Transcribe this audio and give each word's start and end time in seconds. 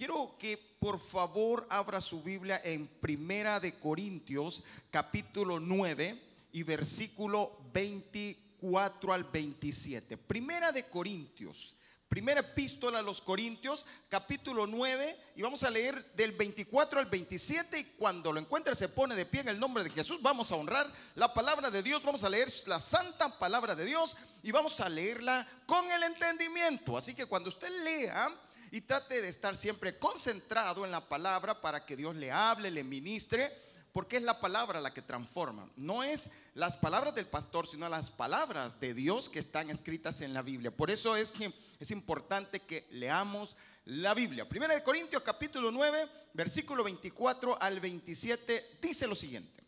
quiero 0.00 0.34
que 0.38 0.56
por 0.56 0.98
favor 0.98 1.66
abra 1.68 2.00
su 2.00 2.22
Biblia 2.22 2.58
en 2.64 2.88
Primera 2.88 3.60
de 3.60 3.78
Corintios, 3.78 4.62
capítulo 4.90 5.60
9 5.60 6.18
y 6.52 6.62
versículo 6.62 7.58
24 7.74 9.12
al 9.12 9.24
27. 9.24 10.16
Primera 10.16 10.72
de 10.72 10.86
Corintios, 10.88 11.76
primera 12.08 12.40
epístola 12.40 13.00
a 13.00 13.02
los 13.02 13.20
Corintios, 13.20 13.84
capítulo 14.08 14.66
9, 14.66 15.18
y 15.36 15.42
vamos 15.42 15.64
a 15.64 15.70
leer 15.70 16.14
del 16.14 16.32
24 16.32 16.98
al 16.98 17.04
27, 17.04 17.78
y 17.78 17.84
cuando 17.98 18.32
lo 18.32 18.40
encuentre 18.40 18.74
se 18.74 18.88
pone 18.88 19.14
de 19.14 19.26
pie 19.26 19.42
en 19.42 19.48
el 19.48 19.60
nombre 19.60 19.84
de 19.84 19.90
Jesús, 19.90 20.22
vamos 20.22 20.50
a 20.50 20.56
honrar 20.56 20.90
la 21.14 21.34
palabra 21.34 21.70
de 21.70 21.82
Dios, 21.82 22.02
vamos 22.02 22.24
a 22.24 22.30
leer 22.30 22.50
la 22.68 22.80
santa 22.80 23.38
palabra 23.38 23.74
de 23.74 23.84
Dios, 23.84 24.16
y 24.42 24.50
vamos 24.50 24.80
a 24.80 24.88
leerla 24.88 25.46
con 25.66 25.90
el 25.90 26.04
entendimiento. 26.04 26.96
Así 26.96 27.14
que 27.14 27.26
cuando 27.26 27.50
usted 27.50 27.68
lea, 27.84 28.34
y 28.70 28.82
trate 28.82 29.20
de 29.20 29.28
estar 29.28 29.56
siempre 29.56 29.98
concentrado 29.98 30.84
en 30.84 30.90
la 30.90 31.08
palabra 31.08 31.60
para 31.60 31.84
que 31.84 31.96
Dios 31.96 32.14
le 32.16 32.30
hable, 32.30 32.70
le 32.70 32.84
ministre, 32.84 33.52
porque 33.92 34.18
es 34.18 34.22
la 34.22 34.40
palabra 34.40 34.80
la 34.80 34.94
que 34.94 35.02
transforma. 35.02 35.68
No 35.76 36.02
es 36.02 36.30
las 36.54 36.76
palabras 36.76 37.14
del 37.14 37.26
pastor, 37.26 37.66
sino 37.66 37.88
las 37.88 38.10
palabras 38.10 38.78
de 38.78 38.94
Dios 38.94 39.28
que 39.28 39.40
están 39.40 39.70
escritas 39.70 40.20
en 40.20 40.32
la 40.32 40.42
Biblia. 40.42 40.70
Por 40.70 40.90
eso 40.90 41.16
es 41.16 41.32
que 41.32 41.52
es 41.80 41.90
importante 41.90 42.60
que 42.60 42.86
leamos 42.92 43.56
la 43.86 44.14
Biblia. 44.14 44.48
Primera 44.48 44.74
de 44.74 44.84
Corintios 44.84 45.22
capítulo 45.22 45.72
9, 45.72 46.08
versículo 46.34 46.84
24 46.84 47.60
al 47.60 47.80
27 47.80 48.78
dice 48.80 49.08
lo 49.08 49.16
siguiente. 49.16 49.64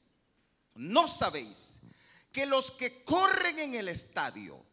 No 0.77 1.09
sabéis 1.09 1.81
que 2.31 2.47
los 2.47 2.71
que 2.71 3.03
corren 3.03 3.59
en 3.59 3.75
el 3.75 3.89
estadio, 3.89 4.65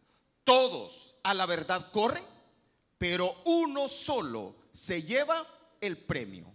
todos 0.44 1.16
a 1.24 1.34
la 1.34 1.46
verdad 1.46 1.92
corren 1.92 2.24
pero 3.00 3.42
uno 3.46 3.90
solo 3.90 4.56
se 4.72 5.02
lleva 5.02 5.48
el 5.82 5.98
premio. 5.98 6.46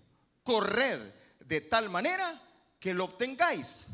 Corred 0.45 1.01
de 1.41 1.62
tal 1.62 1.91
manera 1.91 2.41
que 2.79 2.95
lo 2.95 3.05
obtengáis. 3.05 3.87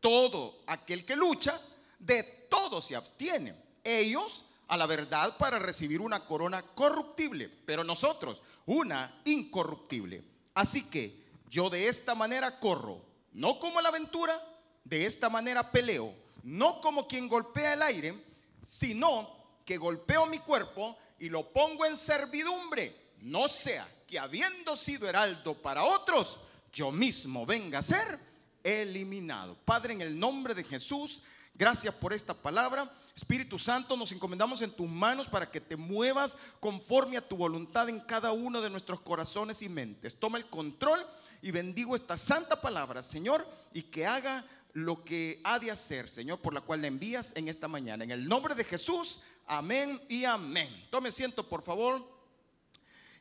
Todo 0.00 0.62
aquel 0.66 1.06
que 1.06 1.16
lucha, 1.16 1.58
de 1.98 2.22
todo 2.50 2.82
se 2.82 2.96
abstiene. 2.96 3.54
Ellos 3.82 4.44
a 4.68 4.76
la 4.76 4.86
verdad 4.86 5.38
para 5.38 5.60
recibir 5.60 6.00
una 6.00 6.26
corona 6.26 6.60
corruptible, 6.60 7.48
pero 7.48 7.84
nosotros 7.84 8.42
una 8.66 9.22
incorruptible. 9.24 10.24
Así 10.54 10.90
que 10.90 11.24
yo 11.48 11.70
de 11.70 11.88
esta 11.88 12.16
manera 12.16 12.58
corro, 12.58 13.00
no 13.32 13.60
como 13.60 13.80
la 13.80 13.90
aventura, 13.90 14.42
de 14.82 15.06
esta 15.06 15.28
manera 15.28 15.70
peleo, 15.70 16.12
no 16.42 16.80
como 16.80 17.06
quien 17.06 17.28
golpea 17.28 17.74
el 17.74 17.82
aire, 17.82 18.24
sino 18.60 19.36
que 19.64 19.76
golpeo 19.76 20.26
mi 20.26 20.40
cuerpo 20.40 20.96
y 21.18 21.28
lo 21.28 21.52
pongo 21.52 21.84
en 21.84 21.96
servidumbre, 21.96 22.94
no 23.20 23.48
sea 23.48 23.88
que 24.06 24.18
habiendo 24.18 24.76
sido 24.76 25.08
heraldo 25.08 25.54
para 25.54 25.84
otros, 25.84 26.38
yo 26.72 26.92
mismo 26.92 27.46
venga 27.46 27.78
a 27.78 27.82
ser 27.82 28.18
eliminado. 28.62 29.56
Padre, 29.64 29.94
en 29.94 30.02
el 30.02 30.18
nombre 30.18 30.54
de 30.54 30.64
Jesús, 30.64 31.22
gracias 31.54 31.94
por 31.94 32.12
esta 32.12 32.34
palabra. 32.34 32.90
Espíritu 33.14 33.58
Santo, 33.58 33.96
nos 33.96 34.12
encomendamos 34.12 34.60
en 34.60 34.70
tus 34.70 34.88
manos 34.88 35.28
para 35.28 35.50
que 35.50 35.60
te 35.60 35.76
muevas 35.76 36.36
conforme 36.60 37.16
a 37.16 37.26
tu 37.26 37.36
voluntad 37.36 37.88
en 37.88 38.00
cada 38.00 38.32
uno 38.32 38.60
de 38.60 38.68
nuestros 38.68 39.00
corazones 39.00 39.62
y 39.62 39.68
mentes. 39.68 40.18
Toma 40.18 40.36
el 40.36 40.50
control 40.50 41.04
y 41.40 41.50
bendigo 41.50 41.96
esta 41.96 42.16
santa 42.16 42.60
palabra, 42.60 43.02
Señor, 43.02 43.46
y 43.72 43.84
que 43.84 44.06
haga 44.06 44.44
lo 44.74 45.04
que 45.04 45.40
ha 45.44 45.58
de 45.58 45.70
hacer, 45.70 46.10
Señor, 46.10 46.40
por 46.40 46.52
la 46.52 46.60
cual 46.60 46.82
le 46.82 46.88
envías 46.88 47.32
en 47.36 47.48
esta 47.48 47.68
mañana. 47.68 48.04
En 48.04 48.10
el 48.10 48.28
nombre 48.28 48.54
de 48.54 48.64
Jesús, 48.64 49.22
amén 49.46 50.00
y 50.08 50.24
amén. 50.24 50.88
Tome 50.90 51.10
siento, 51.10 51.48
por 51.48 51.62
favor. 51.62 52.06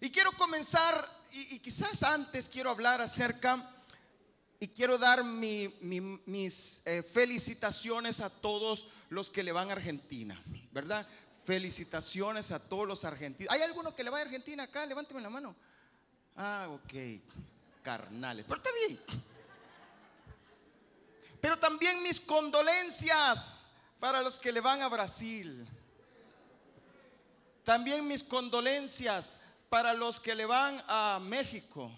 Y 0.01 0.11
quiero 0.11 0.31
comenzar, 0.33 1.09
y, 1.31 1.59
quizás 1.59 2.03
antes 2.03 2.49
quiero 2.49 2.69
hablar 2.69 3.01
acerca, 3.01 3.71
y 4.59 4.67
quiero 4.67 4.97
dar 4.97 5.23
mis 5.23 6.81
eh, 6.85 7.03
felicitaciones 7.03 8.21
a 8.21 8.29
todos 8.29 8.87
los 9.09 9.29
que 9.29 9.43
le 9.43 9.51
van 9.51 9.69
a 9.69 9.73
Argentina, 9.73 10.41
¿verdad? 10.71 11.07
Felicitaciones 11.45 12.51
a 12.51 12.59
todos 12.59 12.87
los 12.87 13.05
argentinos. 13.05 13.53
¿Hay 13.53 13.61
alguno 13.61 13.95
que 13.95 14.03
le 14.03 14.09
va 14.09 14.19
a 14.19 14.21
Argentina 14.21 14.63
acá? 14.63 14.85
Levánteme 14.85 15.21
la 15.21 15.29
mano. 15.29 15.55
Ah, 16.35 16.67
ok, 16.69 17.21
carnales. 17.83 18.45
Pero 18.47 18.57
está 18.57 18.69
bien. 18.87 18.99
Pero 21.39 21.59
también 21.59 22.01
mis 22.01 22.19
condolencias 22.19 23.71
para 23.99 24.21
los 24.21 24.39
que 24.39 24.51
le 24.51 24.61
van 24.61 24.81
a 24.81 24.87
Brasil. 24.87 25.67
También 27.65 28.07
mis 28.07 28.23
condolencias 28.23 29.39
para 29.69 29.93
los 29.93 30.21
que 30.21 30.35
le 30.35 30.45
van 30.45 30.81
a 30.87 31.19
México. 31.21 31.91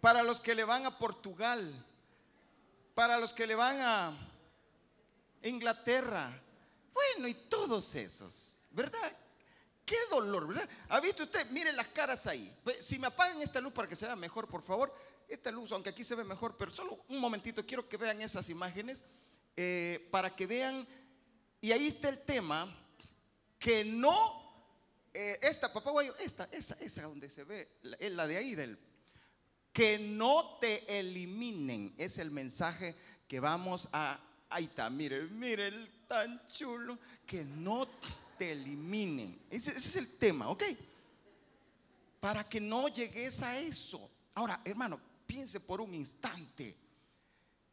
Para 0.00 0.24
los 0.24 0.40
que 0.40 0.56
le 0.56 0.64
van 0.64 0.86
a 0.86 0.98
Portugal. 0.98 1.86
Para 2.96 3.18
los 3.20 3.32
que 3.32 3.46
le 3.46 3.54
van 3.54 3.78
a 3.80 4.16
Inglaterra. 5.42 6.42
Bueno, 6.92 7.28
y 7.28 7.34
todos 7.34 7.94
esos, 7.94 8.56
¿verdad? 8.70 9.12
Qué 9.84 9.96
dolor, 10.10 10.48
¿verdad? 10.48 10.68
¿Ha 10.88 10.98
visto 10.98 11.22
usted? 11.22 11.48
Mire 11.50 11.72
las 11.72 11.88
caras 11.88 12.26
ahí. 12.26 12.52
Si 12.80 12.98
me 12.98 13.06
apagan 13.06 13.40
esta 13.40 13.60
luz 13.60 13.72
para 13.72 13.86
que 13.86 13.94
se 13.94 14.06
vea 14.06 14.16
mejor, 14.16 14.48
por 14.48 14.62
favor 14.62 14.92
esta 15.28 15.50
luz, 15.50 15.72
aunque 15.72 15.90
aquí 15.90 16.04
se 16.04 16.14
ve 16.14 16.24
mejor, 16.24 16.56
pero 16.56 16.74
solo 16.74 17.04
un 17.08 17.18
momentito, 17.18 17.64
quiero 17.66 17.88
que 17.88 17.96
vean 17.96 18.22
esas 18.22 18.48
imágenes 18.48 19.04
eh, 19.56 20.08
para 20.10 20.34
que 20.34 20.46
vean, 20.46 20.86
y 21.60 21.72
ahí 21.72 21.88
está 21.88 22.08
el 22.08 22.22
tema, 22.22 22.74
que 23.58 23.84
no, 23.84 24.42
eh, 25.12 25.38
esta, 25.42 25.72
papá 25.72 25.90
guayo, 25.90 26.14
esta, 26.18 26.48
esa, 26.52 26.74
esa 26.80 27.02
donde 27.02 27.30
se 27.30 27.44
ve, 27.44 27.68
la, 27.82 27.96
la 28.10 28.26
de 28.26 28.36
ahí 28.36 28.54
del, 28.54 28.78
que 29.72 29.98
no 29.98 30.58
te 30.60 30.98
eliminen, 30.98 31.94
es 31.98 32.18
el 32.18 32.30
mensaje 32.30 32.94
que 33.28 33.40
vamos 33.40 33.88
a, 33.92 34.18
ahí 34.50 34.64
está, 34.64 34.88
mire, 34.90 35.22
mire, 35.24 35.68
el 35.68 35.90
tan 36.08 36.46
chulo, 36.48 36.98
que 37.26 37.44
no 37.44 37.86
te 38.38 38.52
eliminen, 38.52 39.38
ese 39.50 39.72
es 39.72 39.96
el 39.96 40.16
tema, 40.16 40.48
¿ok? 40.48 40.62
Para 42.20 42.48
que 42.48 42.60
no 42.60 42.88
llegues 42.88 43.42
a 43.42 43.58
eso. 43.58 44.10
Ahora, 44.34 44.60
hermano, 44.64 45.00
piense 45.26 45.60
por 45.60 45.80
un 45.80 45.94
instante. 45.94 46.76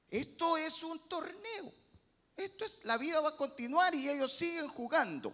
Esto 0.10 0.58
es 0.58 0.84
un 0.84 1.00
torneo. 1.08 1.74
Esto 2.36 2.66
es, 2.66 2.84
la 2.84 2.98
vida 2.98 3.20
va 3.22 3.30
a 3.30 3.38
continuar 3.38 3.96
y 3.96 4.10
ellos 4.10 4.34
siguen 4.34 4.68
jugando. 4.68 5.34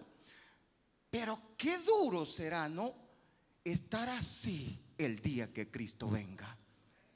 Pero 1.09 1.55
qué 1.57 1.77
duro 1.79 2.25
será, 2.25 2.69
¿no? 2.69 2.93
Estar 3.63 4.09
así 4.09 4.79
el 4.97 5.21
día 5.21 5.51
que 5.51 5.69
Cristo 5.69 6.09
venga. 6.09 6.57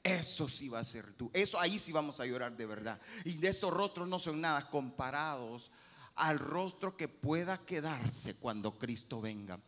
Eso 0.02 0.48
sí 0.48 0.68
va 0.68 0.80
a 0.80 0.84
ser 0.84 1.14
tú. 1.14 1.30
Eso 1.32 1.58
ahí 1.58 1.78
sí 1.78 1.90
vamos 1.90 2.20
a 2.20 2.26
llorar 2.26 2.56
de 2.56 2.66
verdad. 2.66 3.00
Y 3.24 3.38
de 3.38 3.48
esos 3.48 3.72
rostros 3.72 4.06
no 4.06 4.18
son 4.18 4.40
nada 4.40 4.68
comparados 4.68 5.70
al 6.16 6.38
rostro 6.38 6.96
que 6.96 7.08
pueda 7.08 7.64
quedarse 7.64 8.36
cuando 8.36 8.78
Cristo 8.78 9.20
venga. 9.20 9.58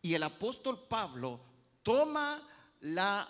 Y 0.00 0.14
el 0.14 0.22
apóstol 0.22 0.86
Pablo 0.88 1.40
toma 1.82 2.40
la 2.80 3.28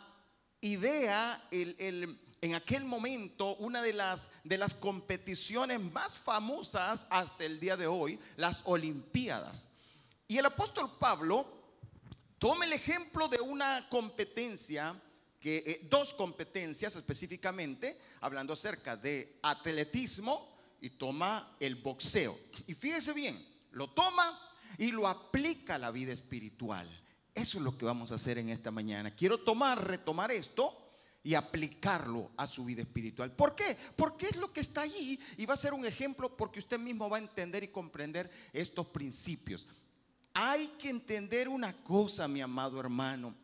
idea, 0.61 1.49
en 1.51 2.55
aquel 2.55 2.85
momento, 2.85 3.57
una 3.57 3.83
de 3.83 3.93
las, 3.93 4.31
de 4.45 4.59
las 4.59 4.75
competiciones 4.75 5.81
más 5.81 6.19
famosas 6.19 7.07
hasta 7.11 7.45
el 7.45 7.59
día 7.59 7.77
de 7.77 7.87
hoy, 7.87 8.19
las 8.37 8.61
Olimpiadas. 8.65 9.70
Y 10.31 10.39
el 10.39 10.47
apóstol 10.47 10.89
Pablo 10.97 11.45
toma 12.39 12.65
el 12.65 12.73
ejemplo 12.73 13.27
de 13.27 13.41
una 13.41 13.89
competencia, 13.89 14.95
que, 15.41 15.57
eh, 15.57 15.89
dos 15.91 16.15
competencias 16.15 16.95
específicamente, 16.95 18.01
hablando 18.21 18.53
acerca 18.53 18.97
de 18.97 19.41
atletismo 19.43 20.57
y 20.81 20.91
toma 20.91 21.57
el 21.59 21.75
boxeo. 21.75 22.39
Y 22.69 22.75
fíjese 22.75 23.13
bien, 23.13 23.45
lo 23.73 23.91
toma 23.91 24.41
y 24.79 24.93
lo 24.93 25.09
aplica 25.09 25.75
a 25.75 25.79
la 25.79 25.91
vida 25.91 26.13
espiritual. 26.13 26.89
Eso 27.35 27.59
es 27.59 27.65
lo 27.65 27.77
que 27.77 27.87
vamos 27.87 28.13
a 28.13 28.15
hacer 28.15 28.39
en 28.39 28.51
esta 28.51 28.71
mañana. 28.71 29.13
Quiero 29.17 29.41
tomar, 29.41 29.85
retomar 29.85 30.31
esto 30.31 30.81
y 31.25 31.35
aplicarlo 31.35 32.31
a 32.37 32.47
su 32.47 32.65
vida 32.65 32.83
espiritual. 32.83 33.33
¿Por 33.33 33.57
qué? 33.57 33.77
Porque 33.97 34.27
es 34.27 34.37
lo 34.37 34.53
que 34.53 34.61
está 34.61 34.83
allí 34.83 35.19
y 35.37 35.45
va 35.45 35.55
a 35.55 35.57
ser 35.57 35.75
un 35.75 35.85
ejemplo 35.85 36.37
porque 36.37 36.61
usted 36.61 36.79
mismo 36.79 37.11
va 37.11 37.17
a 37.17 37.21
entender 37.21 37.65
y 37.65 37.69
comprender 37.69 38.31
estos 38.53 38.87
principios. 38.87 39.67
Hay 40.35 40.69
que 40.79 40.91
entender 40.91 41.49
una 41.49 41.73
cosa, 41.83 42.29
mi 42.29 42.41
amado 42.41 42.79
hermano. 42.81 43.35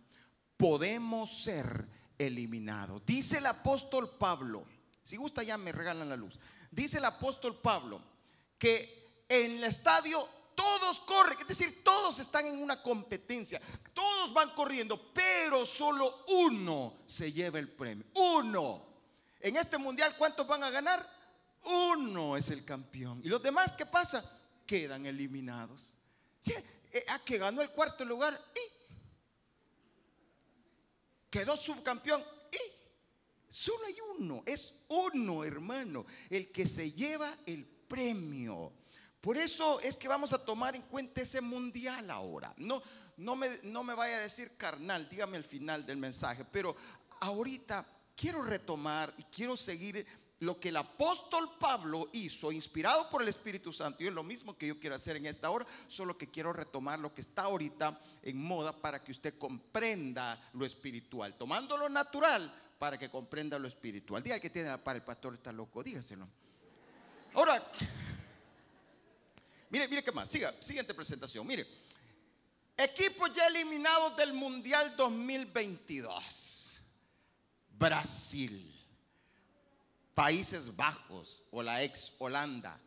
Podemos 0.56 1.42
ser 1.42 1.88
eliminados. 2.18 3.04
Dice 3.04 3.38
el 3.38 3.46
apóstol 3.46 4.16
Pablo, 4.18 4.64
si 5.02 5.16
gusta 5.16 5.42
ya 5.42 5.58
me 5.58 5.72
regalan 5.72 6.08
la 6.08 6.16
luz. 6.16 6.38
Dice 6.70 6.98
el 6.98 7.04
apóstol 7.04 7.60
Pablo 7.60 8.00
que 8.58 9.24
en 9.28 9.58
el 9.58 9.64
estadio 9.64 10.26
todos 10.54 11.00
corren, 11.00 11.38
es 11.38 11.48
decir, 11.48 11.84
todos 11.84 12.18
están 12.18 12.46
en 12.46 12.58
una 12.58 12.82
competencia, 12.82 13.60
todos 13.92 14.32
van 14.32 14.50
corriendo, 14.50 15.12
pero 15.12 15.66
solo 15.66 16.24
uno 16.28 16.94
se 17.06 17.30
lleva 17.30 17.58
el 17.58 17.68
premio. 17.68 18.06
Uno. 18.14 18.84
En 19.40 19.56
este 19.56 19.76
mundial, 19.76 20.14
¿cuántos 20.16 20.46
van 20.46 20.64
a 20.64 20.70
ganar? 20.70 21.06
Uno 21.64 22.36
es 22.36 22.50
el 22.50 22.64
campeón. 22.64 23.20
¿Y 23.22 23.28
los 23.28 23.42
demás 23.42 23.72
qué 23.72 23.84
pasa? 23.84 24.24
Quedan 24.66 25.04
eliminados. 25.04 25.94
Sí, 26.46 26.54
eh, 26.92 27.04
a 27.08 27.18
que 27.24 27.38
ganó 27.38 27.60
el 27.60 27.70
cuarto 27.70 28.04
lugar 28.04 28.40
y 28.54 28.60
quedó 31.28 31.56
subcampeón. 31.56 32.22
Y 32.52 33.52
solo 33.52 33.84
hay 33.86 33.96
uno, 34.16 34.44
es 34.46 34.76
uno, 34.86 35.42
hermano, 35.42 36.06
el 36.30 36.52
que 36.52 36.64
se 36.64 36.92
lleva 36.92 37.36
el 37.46 37.66
premio. 37.66 38.72
Por 39.20 39.36
eso 39.36 39.80
es 39.80 39.96
que 39.96 40.06
vamos 40.06 40.32
a 40.32 40.44
tomar 40.44 40.76
en 40.76 40.82
cuenta 40.82 41.20
ese 41.20 41.40
mundial 41.40 42.12
ahora. 42.12 42.54
No, 42.58 42.80
no, 43.16 43.34
me, 43.34 43.58
no 43.64 43.82
me 43.82 43.94
vaya 43.94 44.18
a 44.18 44.20
decir 44.20 44.56
carnal, 44.56 45.08
dígame 45.08 45.38
al 45.38 45.44
final 45.44 45.84
del 45.84 45.96
mensaje, 45.96 46.44
pero 46.44 46.76
ahorita 47.22 47.84
quiero 48.14 48.40
retomar 48.40 49.12
y 49.18 49.24
quiero 49.24 49.56
seguir 49.56 50.06
lo 50.40 50.60
que 50.60 50.68
el 50.68 50.76
apóstol 50.76 51.56
Pablo 51.58 52.10
hizo, 52.12 52.52
inspirado 52.52 53.08
por 53.10 53.22
el 53.22 53.28
Espíritu 53.28 53.72
Santo, 53.72 54.02
y 54.02 54.06
es 54.06 54.12
lo 54.12 54.22
mismo 54.22 54.56
que 54.56 54.66
yo 54.66 54.78
quiero 54.78 54.96
hacer 54.96 55.16
en 55.16 55.26
esta 55.26 55.50
hora, 55.50 55.66
solo 55.88 56.16
que 56.18 56.30
quiero 56.30 56.52
retomar 56.52 56.98
lo 56.98 57.14
que 57.14 57.22
está 57.22 57.42
ahorita 57.42 58.00
en 58.22 58.42
moda 58.42 58.72
para 58.72 59.02
que 59.02 59.12
usted 59.12 59.38
comprenda 59.38 60.50
lo 60.52 60.66
espiritual, 60.66 61.36
tomando 61.38 61.76
lo 61.76 61.88
natural 61.88 62.52
para 62.78 62.98
que 62.98 63.08
comprenda 63.08 63.58
lo 63.58 63.68
espiritual. 63.68 64.22
Diga 64.22 64.38
que 64.38 64.50
tiene 64.50 64.76
para 64.78 64.98
el 64.98 65.04
pastor 65.04 65.34
está 65.34 65.52
loco, 65.52 65.82
dígaselo. 65.82 66.28
Ahora, 67.34 67.62
Mire, 69.70 69.88
mire 69.88 70.04
qué 70.04 70.12
más. 70.12 70.28
Siga, 70.28 70.54
siguiente 70.60 70.94
presentación. 70.94 71.46
Mire, 71.46 71.66
equipos 72.76 73.32
ya 73.32 73.46
eliminados 73.46 74.16
del 74.16 74.32
Mundial 74.32 74.94
2022. 74.96 76.78
Brasil, 77.70 78.75
Países 80.16 80.74
Bajos 80.74 81.42
o 81.50 81.62
la 81.62 81.82
ex 81.82 82.14
Holanda, 82.18 82.80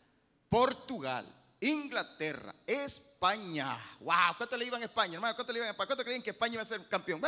Portugal, 0.50 1.31
Inglaterra, 1.62 2.56
España. 2.66 3.78
Wow, 4.00 4.36
¿cuánto 4.36 4.58
le 4.58 4.66
iban 4.66 4.81
a 4.81 4.86
España, 4.86 5.14
hermano? 5.14 5.36
¿Cuánto 5.36 5.54
le 5.54 5.60
iban 5.60 5.68
a 5.68 5.72
España? 5.74 5.86
¿Cuánto 5.86 6.04
creen 6.04 6.24
que 6.24 6.31
España 6.31 6.54
iba 6.54 6.64
a 6.64 6.66
ser 6.66 6.90
campeón? 6.90 7.22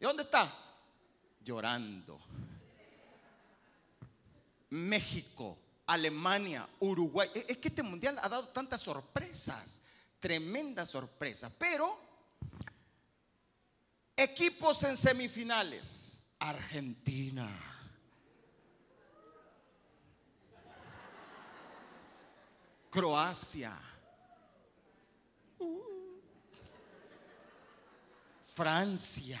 ¿Y 0.00 0.04
dónde 0.04 0.24
está? 0.24 0.52
Llorando. 1.44 2.20
México, 4.70 5.56
Alemania, 5.86 6.68
Uruguay. 6.80 7.30
Es 7.46 7.56
que 7.58 7.68
este 7.68 7.84
mundial 7.84 8.18
ha 8.20 8.28
dado 8.28 8.48
tantas 8.48 8.80
sorpresas, 8.80 9.80
tremendas 10.18 10.90
sorpresas. 10.90 11.52
Pero 11.56 11.96
equipos 14.16 14.82
en 14.82 14.96
semifinales, 14.96 16.26
Argentina. 16.40 17.69
Croacia. 22.90 23.72
Francia. 28.44 29.40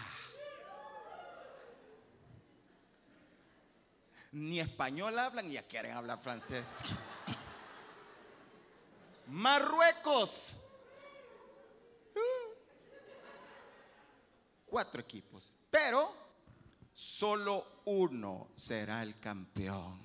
ni 4.32 4.60
español 4.60 5.18
hablan 5.18 5.48
y 5.48 5.54
ya 5.54 5.62
quieren 5.62 5.92
hablar 5.92 6.18
francés. 6.18 6.78
Marruecos. 9.26 10.56
Cuatro 14.66 15.00
equipos. 15.00 15.52
Pero 15.70 16.12
solo 16.92 17.80
uno 17.86 18.50
será 18.54 19.02
el 19.02 19.18
campeón. 19.18 20.00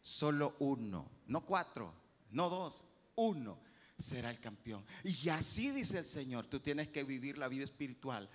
Solo 0.00 0.54
uno. 0.60 1.10
No 1.26 1.42
cuatro, 1.42 1.92
no 2.32 2.48
dos. 2.48 2.84
Uno 3.16 3.58
será 3.98 4.30
el 4.30 4.40
campeón. 4.40 4.84
Y 5.04 5.28
así 5.28 5.70
dice 5.70 5.98
el 5.98 6.04
Señor, 6.04 6.46
tú 6.46 6.60
tienes 6.60 6.88
que 6.88 7.04
vivir 7.04 7.38
la 7.38 7.48
vida 7.48 7.64
espiritual 7.64 8.28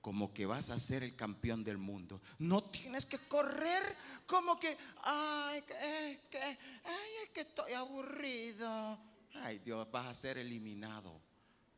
como 0.00 0.32
que 0.32 0.46
vas 0.46 0.70
a 0.70 0.78
ser 0.78 1.02
el 1.02 1.16
campeón 1.16 1.64
del 1.64 1.78
mundo. 1.78 2.22
No 2.38 2.62
tienes 2.62 3.06
que 3.06 3.18
correr 3.18 3.82
como 4.24 4.56
que, 4.60 4.76
ay, 5.02 5.62
que, 5.62 6.20
que, 6.30 6.38
ay, 6.38 7.10
es 7.24 7.30
que 7.30 7.40
estoy 7.40 7.72
aburrido. 7.72 9.00
Ay, 9.34 9.58
Dios, 9.58 9.90
vas 9.90 10.06
a 10.06 10.14
ser 10.14 10.38
eliminado. 10.38 11.20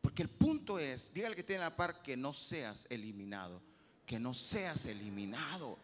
Porque 0.02 0.22
el 0.22 0.28
punto 0.28 0.78
es, 0.78 1.12
dígale 1.14 1.36
que 1.36 1.42
tiene 1.42 1.62
la 1.62 1.74
par 1.74 2.02
que 2.02 2.18
no 2.18 2.34
seas 2.34 2.86
eliminado, 2.90 3.62
que 4.04 4.20
no 4.20 4.34
seas 4.34 4.84
eliminado. 4.84 5.78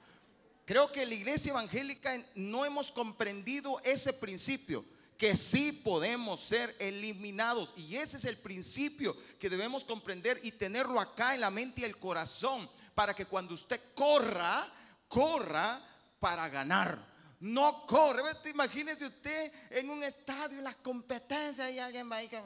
Creo 0.67 0.93
que 0.93 1.07
la 1.07 1.15
iglesia 1.15 1.51
evangélica 1.51 2.23
no 2.35 2.65
hemos 2.65 2.93
comprendido 2.93 3.81
ese 3.85 4.13
principio 4.13 4.85
que 5.25 5.35
sí 5.35 5.73
podemos 5.73 6.39
ser 6.39 6.77
eliminados. 6.79 7.73
Y 7.79 7.97
ese 7.97 8.19
es 8.19 8.27
el 8.27 8.37
principio 8.37 9.17
que 9.39 9.49
debemos 9.49 9.83
comprender 9.83 10.39
y 10.43 10.53
tenerlo 10.53 11.01
acá 11.01 11.33
en 11.33 11.41
la 11.41 11.51
mente 11.51 11.81
y 11.81 11.85
el 11.85 11.99
corazón, 11.99 12.71
para 12.95 13.15
que 13.15 13.25
cuando 13.25 13.55
usted 13.55 13.81
corra, 13.95 14.71
corra 15.09 15.81
para 16.21 16.51
ganar. 16.51 17.03
No 17.41 17.87
corre. 17.87 18.21
Imagínese 18.51 19.07
usted 19.07 19.51
en 19.71 19.89
un 19.89 20.03
estadio, 20.03 20.59
en 20.59 20.65
las 20.65 20.77
competencias 20.77 21.73
y 21.73 21.79
alguien 21.79 22.13
va 22.13 22.17
ahí 22.17 22.29
que. 22.29 22.37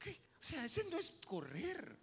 O 0.00 0.44
sea, 0.44 0.64
ese 0.64 0.84
no 0.84 0.96
es 0.96 1.10
correr. 1.26 1.98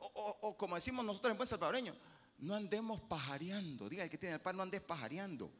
o, 0.00 0.54
como 0.58 0.74
decimos 0.74 1.02
nosotros 1.02 1.30
en 1.30 1.38
buen 1.38 1.48
salvadoreño, 1.48 1.96
no 2.42 2.56
andemos 2.56 3.00
pajareando. 3.02 3.88
Diga 3.88 4.04
el 4.04 4.10
que 4.10 4.18
tiene 4.18 4.34
el 4.34 4.40
pan, 4.40 4.56
no 4.56 4.64
andes 4.64 4.80
pajareando. 4.80 5.50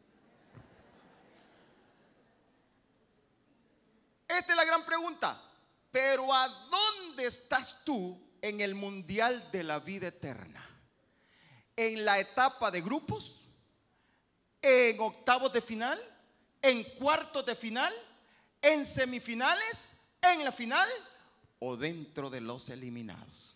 Esta 4.28 4.52
es 4.52 4.56
la 4.56 4.64
gran 4.64 4.84
pregunta. 4.84 5.40
Pero 5.90 6.32
¿a 6.34 6.48
dónde 6.48 7.26
estás 7.26 7.84
tú 7.84 8.20
en 8.40 8.60
el 8.60 8.74
mundial 8.74 9.48
de 9.52 9.62
la 9.62 9.78
vida 9.78 10.08
eterna? 10.08 10.60
¿En 11.76 12.04
la 12.04 12.18
etapa 12.18 12.70
de 12.70 12.80
grupos? 12.80 13.48
¿En 14.60 14.98
octavos 15.00 15.52
de 15.52 15.62
final? 15.62 16.00
¿En 16.60 16.82
cuartos 16.96 17.46
de 17.46 17.54
final? 17.54 17.94
¿En 18.60 18.84
semifinales? 18.84 19.98
¿En 20.20 20.44
la 20.44 20.50
final? 20.50 20.88
¿O 21.60 21.76
dentro 21.76 22.28
de 22.28 22.40
los 22.40 22.70
eliminados? 22.70 23.54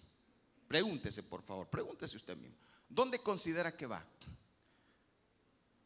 Pregúntese, 0.68 1.24
por 1.24 1.42
favor, 1.42 1.68
pregúntese 1.68 2.16
usted 2.16 2.36
mismo. 2.36 2.65
¿Dónde 2.88 3.18
considera 3.20 3.76
que 3.76 3.86
va? 3.86 4.04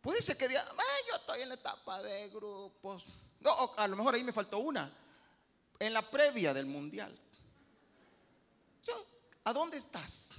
Puede 0.01 0.23
ser 0.23 0.37
que 0.37 0.49
diga, 0.49 0.65
yo 1.09 1.17
estoy 1.17 1.43
en 1.43 1.49
la 1.49 1.55
etapa 1.57 2.03
de 2.03 2.29
grupos. 2.31 3.05
No, 3.41 3.75
a 3.77 3.89
lo 3.89 3.97
mejor 3.97 4.15
ahí 4.15 4.25
me 4.25 4.33
faltó 4.33 4.59
una. 4.59 4.93
En 5.79 5.93
la 5.93 6.09
previa 6.09 6.53
del 6.53 6.67
mundial. 6.67 7.19
¿A 9.45 9.53
dónde 9.53 9.79
estás? 9.79 10.35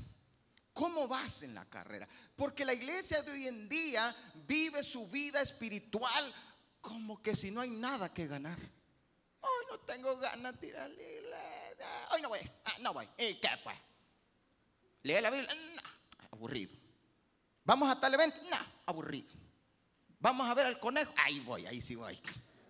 ¿Cómo 0.74 1.08
vas 1.08 1.44
en 1.44 1.54
la 1.54 1.66
carrera? 1.66 2.08
Porque 2.36 2.64
la 2.64 2.74
iglesia 2.74 3.22
de 3.24 3.32
hoy 3.32 3.48
en 3.48 3.68
día 3.68 4.16
vive 4.48 4.84
su 4.84 5.08
vida 5.08 5.42
espiritual 5.42 6.34
como 6.80 7.22
que 7.22 7.36
si 7.36 7.52
no 7.52 7.62
hay 7.62 7.70
nada 7.70 8.14
que 8.14 8.28
ganar. 8.28 8.58
Hoy 9.42 9.66
no 9.70 9.80
tengo 9.80 10.16
ganas 10.18 10.54
de 10.54 10.68
tirarle. 10.68 11.24
Hoy 12.12 12.22
no 12.22 12.30
voy. 12.30 12.40
Ah, 12.66 12.76
no 12.80 12.94
voy. 12.94 13.08
¿Y 13.18 13.36
qué 13.36 13.50
pues? 13.64 13.78
Lee 15.04 15.20
la 15.20 15.30
Biblia. 15.32 15.54
No 15.54 15.91
aburrido. 16.32 16.72
Vamos 17.64 17.90
a 17.90 18.00
tal 18.00 18.14
evento, 18.14 18.38
no, 18.50 18.58
aburrido. 18.86 19.30
Vamos 20.20 20.50
a 20.50 20.54
ver 20.54 20.66
al 20.66 20.80
conejo, 20.80 21.14
ahí 21.18 21.40
voy, 21.42 21.66
ahí 21.66 21.82
sí 21.82 21.96
voy. 21.96 22.20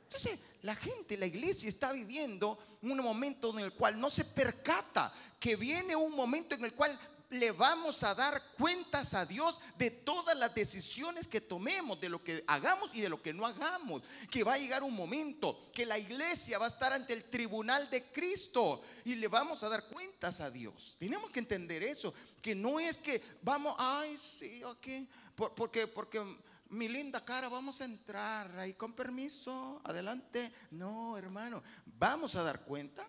Entonces, 0.03 0.39
la 0.61 0.75
gente, 0.75 1.17
la 1.17 1.25
iglesia 1.25 1.69
está 1.69 1.93
viviendo 1.93 2.59
un 2.81 2.97
momento 2.97 3.57
en 3.57 3.65
el 3.65 3.73
cual 3.73 3.99
no 3.99 4.09
se 4.09 4.25
percata 4.25 5.13
que 5.39 5.55
viene 5.55 5.95
un 5.95 6.15
momento 6.15 6.55
en 6.55 6.65
el 6.65 6.73
cual 6.73 6.97
le 7.31 7.51
vamos 7.53 8.03
a 8.03 8.13
dar 8.13 8.41
cuentas 8.57 9.13
a 9.13 9.25
Dios 9.25 9.59
de 9.77 9.89
todas 9.89 10.37
las 10.37 10.53
decisiones 10.53 11.27
que 11.27 11.39
tomemos, 11.39 11.99
de 11.99 12.09
lo 12.09 12.21
que 12.21 12.43
hagamos 12.45 12.91
y 12.93 12.99
de 12.99 13.07
lo 13.07 13.21
que 13.21 13.33
no 13.33 13.45
hagamos. 13.45 14.03
Que 14.29 14.43
va 14.43 14.55
a 14.55 14.57
llegar 14.57 14.83
un 14.83 14.93
momento 14.93 15.71
que 15.73 15.85
la 15.85 15.97
iglesia 15.97 16.59
va 16.59 16.65
a 16.65 16.69
estar 16.69 16.91
ante 16.91 17.13
el 17.13 17.23
tribunal 17.23 17.89
de 17.89 18.03
Cristo 18.11 18.81
y 19.05 19.15
le 19.15 19.29
vamos 19.29 19.63
a 19.63 19.69
dar 19.69 19.87
cuentas 19.87 20.41
a 20.41 20.51
Dios. 20.51 20.97
Tenemos 20.99 21.31
que 21.31 21.39
entender 21.39 21.83
eso, 21.83 22.13
que 22.41 22.53
no 22.53 22.81
es 22.81 22.97
que 22.97 23.21
vamos, 23.41 23.75
ay, 23.77 24.17
sí, 24.17 24.61
aquí, 24.69 25.09
porque, 25.33 25.87
porque 25.87 26.21
mi 26.67 26.89
linda 26.89 27.23
cara, 27.23 27.47
vamos 27.47 27.79
a 27.79 27.85
entrar 27.85 28.59
ahí 28.59 28.73
con 28.73 28.91
permiso, 28.91 29.79
adelante. 29.85 30.51
No, 30.71 31.17
hermano, 31.17 31.63
vamos 31.85 32.35
a 32.35 32.43
dar 32.43 32.65
cuenta, 32.65 33.07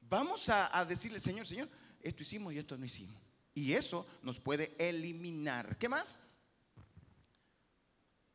vamos 0.00 0.48
a, 0.48 0.78
a 0.78 0.84
decirle, 0.84 1.18
Señor, 1.18 1.44
Señor, 1.44 1.68
esto 2.00 2.22
hicimos 2.22 2.52
y 2.52 2.58
esto 2.58 2.78
no 2.78 2.84
hicimos. 2.84 3.23
Y 3.54 3.72
eso 3.72 4.06
nos 4.22 4.38
puede 4.38 4.74
eliminar. 4.78 5.76
¿Qué 5.78 5.88
más? 5.88 6.20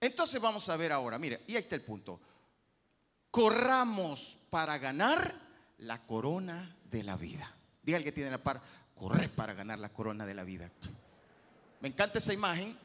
Entonces 0.02 0.40
vamos 0.40 0.70
a 0.70 0.78
ver 0.78 0.92
ahora, 0.92 1.20
mire, 1.20 1.42
y 1.48 1.56
ahí 1.56 1.62
está 1.62 1.76
el 1.76 1.82
punto. 1.82 2.22
Corramos 3.32 4.38
para 4.50 4.78
ganar 4.78 5.36
la 5.80 6.06
corona 6.06 6.76
de 6.90 7.04
la 7.04 7.18
vida. 7.18 7.54
Diga 7.84 8.02
que 8.02 8.12
tiene 8.12 8.32
la 8.32 8.42
par, 8.42 8.62
correr 8.96 9.30
para 9.30 9.54
ganar 9.54 9.80
la 9.80 9.92
corona 9.92 10.26
de 10.26 10.34
la 10.34 10.44
vida. 10.44 10.72
Me 11.82 11.90
encanta 11.90 12.20
esa 12.20 12.34
imagen, 12.34 12.78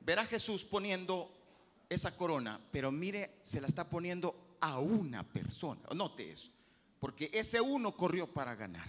ver 0.00 0.18
a 0.18 0.26
Jesús 0.26 0.64
poniendo 0.64 1.30
esa 1.88 2.16
corona, 2.16 2.60
pero 2.70 2.90
mire, 2.90 3.38
se 3.42 3.60
la 3.60 3.68
está 3.68 3.88
poniendo 3.88 4.56
a 4.60 4.78
una 4.78 5.22
persona. 5.22 5.80
Note 5.94 6.32
eso, 6.32 6.50
porque 6.98 7.30
ese 7.32 7.60
uno 7.60 7.96
corrió 7.96 8.32
para 8.32 8.54
ganar. 8.54 8.86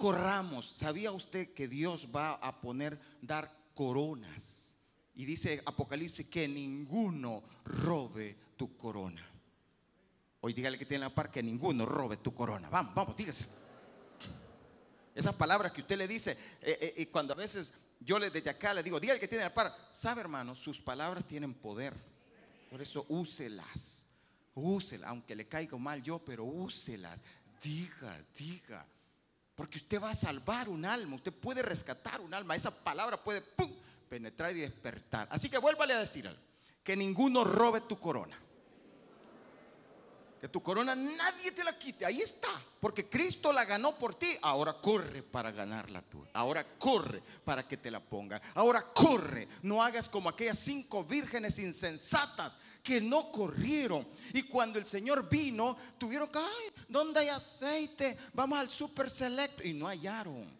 Corramos. 0.00 0.66
¿Sabía 0.66 1.12
usted 1.12 1.52
que 1.52 1.68
Dios 1.68 2.08
va 2.14 2.32
a 2.32 2.58
poner, 2.60 2.98
dar 3.20 3.54
coronas? 3.74 4.78
Y 5.14 5.26
dice 5.26 5.62
Apocalipsis 5.66 6.26
que 6.26 6.48
ninguno 6.48 7.42
robe 7.66 8.36
tu 8.56 8.76
corona. 8.78 9.22
Hoy 10.40 10.54
dígale 10.54 10.78
que 10.78 10.86
tiene 10.86 11.04
la 11.04 11.14
par 11.14 11.30
que 11.30 11.42
ninguno 11.42 11.84
robe 11.84 12.16
tu 12.16 12.32
corona. 12.32 12.70
Vamos, 12.70 12.94
vamos, 12.94 13.14
dígase. 13.14 13.46
Esas 15.14 15.34
palabras 15.34 15.72
que 15.72 15.82
usted 15.82 15.98
le 15.98 16.08
dice, 16.08 16.32
eh, 16.62 16.78
eh, 16.80 16.94
y 16.96 17.06
cuando 17.06 17.34
a 17.34 17.36
veces 17.36 17.74
yo 18.00 18.18
le, 18.18 18.30
desde 18.30 18.48
acá 18.48 18.72
le 18.72 18.82
digo, 18.82 18.98
dígale 18.98 19.20
que 19.20 19.28
tiene 19.28 19.44
la 19.44 19.52
par. 19.52 19.76
Sabe, 19.90 20.22
hermano, 20.22 20.54
sus 20.54 20.80
palabras 20.80 21.26
tienen 21.26 21.52
poder. 21.52 21.92
Por 22.70 22.80
eso 22.80 23.04
úselas. 23.10 24.06
Úselas, 24.54 25.10
aunque 25.10 25.36
le 25.36 25.46
caiga 25.46 25.76
mal 25.76 26.02
yo, 26.02 26.18
pero 26.20 26.44
úselas. 26.44 27.18
Diga, 27.60 28.18
diga. 28.34 28.86
Porque 29.60 29.76
usted 29.76 30.00
va 30.00 30.08
a 30.08 30.14
salvar 30.14 30.70
un 30.70 30.86
alma, 30.86 31.16
usted 31.16 31.34
puede 31.34 31.60
rescatar 31.60 32.22
un 32.22 32.32
alma. 32.32 32.56
Esa 32.56 32.70
palabra 32.70 33.22
puede 33.22 33.42
penetrar 34.08 34.56
y 34.56 34.60
despertar. 34.60 35.28
Así 35.30 35.50
que 35.50 35.58
vuélvale 35.58 35.92
a 35.92 35.98
decir 35.98 36.26
algo. 36.26 36.40
Que 36.82 36.96
ninguno 36.96 37.44
robe 37.44 37.82
tu 37.82 38.00
corona. 38.00 38.38
Que 40.40 40.48
tu 40.48 40.62
corona 40.62 40.94
nadie 40.94 41.52
te 41.52 41.62
la 41.62 41.78
quite. 41.78 42.06
Ahí 42.06 42.22
está. 42.22 42.48
Porque 42.80 43.10
Cristo 43.10 43.52
la 43.52 43.66
ganó 43.66 43.94
por 43.96 44.14
ti. 44.14 44.28
Ahora 44.40 44.72
corre 44.80 45.22
para 45.22 45.50
ganarla 45.50 46.00
tú. 46.00 46.26
Ahora 46.32 46.66
corre 46.78 47.22
para 47.44 47.68
que 47.68 47.76
te 47.76 47.90
la 47.90 48.00
ponga. 48.00 48.40
Ahora 48.54 48.82
corre. 48.94 49.46
No 49.60 49.82
hagas 49.82 50.08
como 50.08 50.30
aquellas 50.30 50.58
cinco 50.58 51.04
vírgenes 51.04 51.58
insensatas 51.58 52.56
que 52.82 53.02
no 53.02 53.30
corrieron. 53.30 54.08
Y 54.32 54.44
cuando 54.44 54.78
el 54.78 54.86
Señor 54.86 55.28
vino, 55.28 55.76
tuvieron 55.98 56.30
que, 56.30 56.38
ay, 56.38 56.84
¿dónde 56.88 57.20
hay 57.20 57.28
aceite? 57.28 58.16
Vamos 58.32 58.58
al 58.58 58.70
super 58.70 59.10
selecto. 59.10 59.62
Y 59.62 59.74
no 59.74 59.88
hallaron. 59.88 60.50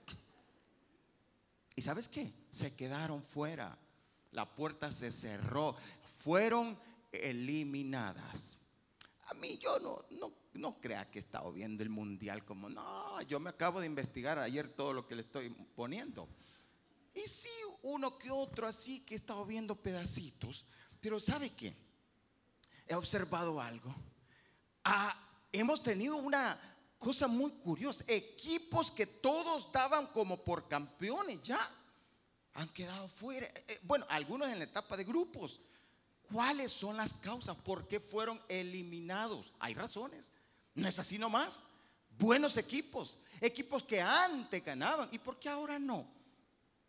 ¿Y 1.75 1.81
sabes 1.81 2.07
qué? 2.07 2.31
Se 2.51 2.77
quedaron 2.77 3.23
fuera. 3.23 3.79
La 4.33 4.45
puerta 4.45 4.91
se 4.91 5.11
cerró. 5.11 5.75
Fueron 6.23 6.79
eliminadas. 7.11 8.60
A 9.31 9.35
mí 9.35 9.59
yo 9.59 9.79
no, 9.79 10.05
no, 10.11 10.33
no 10.55 10.81
crea 10.81 11.09
que 11.09 11.21
he 11.21 11.23
estado 11.23 11.53
viendo 11.53 11.83
el 11.85 11.89
mundial 11.89 12.45
como, 12.45 12.69
no, 12.69 13.23
yo 13.23 13.39
me 13.39 13.51
acabo 13.51 13.81
de 13.81 13.87
investigar 13.87 14.39
ayer 14.39 14.69
todo 14.69 14.93
lo 14.93 15.07
que 15.07 15.15
le 15.15 15.23
estoy 15.23 15.51
poniendo. 15.77 16.29
Y 17.15 17.21
sí, 17.21 17.49
uno 17.83 18.19
que 18.19 18.31
otro 18.31 18.67
así 18.67 19.01
que 19.05 19.15
he 19.15 19.17
estado 19.17 19.47
viendo 19.47 19.77
pedacitos, 19.77 20.65
pero 21.01 21.21
¿sabe 21.21 21.51
qué? 21.51 21.77
He 22.87 22.95
observado 22.95 23.61
algo. 23.61 23.95
Ah, 24.85 25.17
hemos 25.53 25.81
tenido 25.81 26.17
una 26.17 26.59
cosa 26.99 27.29
muy 27.29 27.53
curiosa. 27.53 28.05
Equipos 28.09 28.91
que 28.91 29.07
todos 29.07 29.71
daban 29.71 30.09
como 30.09 30.43
por 30.45 30.67
campeones 30.67 31.41
ya 31.43 31.61
han 32.55 32.69
quedado 32.71 33.09
fuera. 33.09 33.47
Eh, 33.47 33.81
bueno, 33.85 34.07
algunos 34.09 34.49
en 34.49 34.59
la 34.59 34.65
etapa 34.65 34.97
de 34.97 35.05
grupos. 35.05 35.61
¿Cuáles 36.33 36.71
son 36.71 36.97
las 36.97 37.13
causas? 37.15 37.57
¿Por 37.57 37.89
qué 37.89 37.99
fueron 37.99 38.41
eliminados? 38.49 39.53
Hay 39.59 39.75
razones. 39.75 40.33
No 40.75 40.89
es 40.89 40.99
así 40.99 41.19
nomás. 41.19 41.67
Buenos 42.19 42.57
equipos, 42.57 43.19
equipos 43.41 43.83
que 43.83 44.01
antes 44.01 44.65
ganaban. 44.65 45.09
¿Y 45.11 45.19
por 45.19 45.39
qué 45.39 45.49
ahora 45.49 45.79
no? 45.79 46.07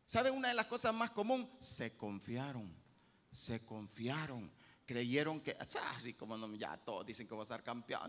¿Sabe 0.06 0.30
una 0.30 0.50
de 0.50 0.54
las 0.54 0.66
cosas 0.66 0.94
más 0.94 1.12
comunes? 1.12 1.48
Se 1.62 1.96
confiaron, 1.96 2.70
se 3.32 3.66
confiaron. 3.66 4.52
Creyeron 4.86 5.40
que, 5.40 5.56
así 5.58 6.14
como 6.16 6.54
ya 6.56 6.76
todos 6.76 7.06
dicen 7.06 7.26
que 7.26 7.34
va 7.34 7.44
a 7.44 7.46
ser 7.46 7.64
campeón, 7.64 8.02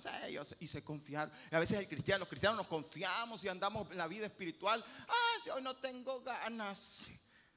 y 0.58 0.66
se 0.66 0.82
confiaron. 0.82 1.32
a 1.52 1.60
veces 1.60 1.78
el 1.78 1.86
cristiano, 1.86 2.20
los 2.20 2.28
cristianos 2.28 2.56
nos 2.56 2.66
confiamos 2.66 3.44
y 3.44 3.48
andamos 3.48 3.88
en 3.92 3.98
la 3.98 4.08
vida 4.08 4.26
espiritual. 4.26 4.84
Ah, 5.06 5.42
yo 5.46 5.60
no 5.60 5.76
tengo 5.76 6.22
ganas. 6.22 7.08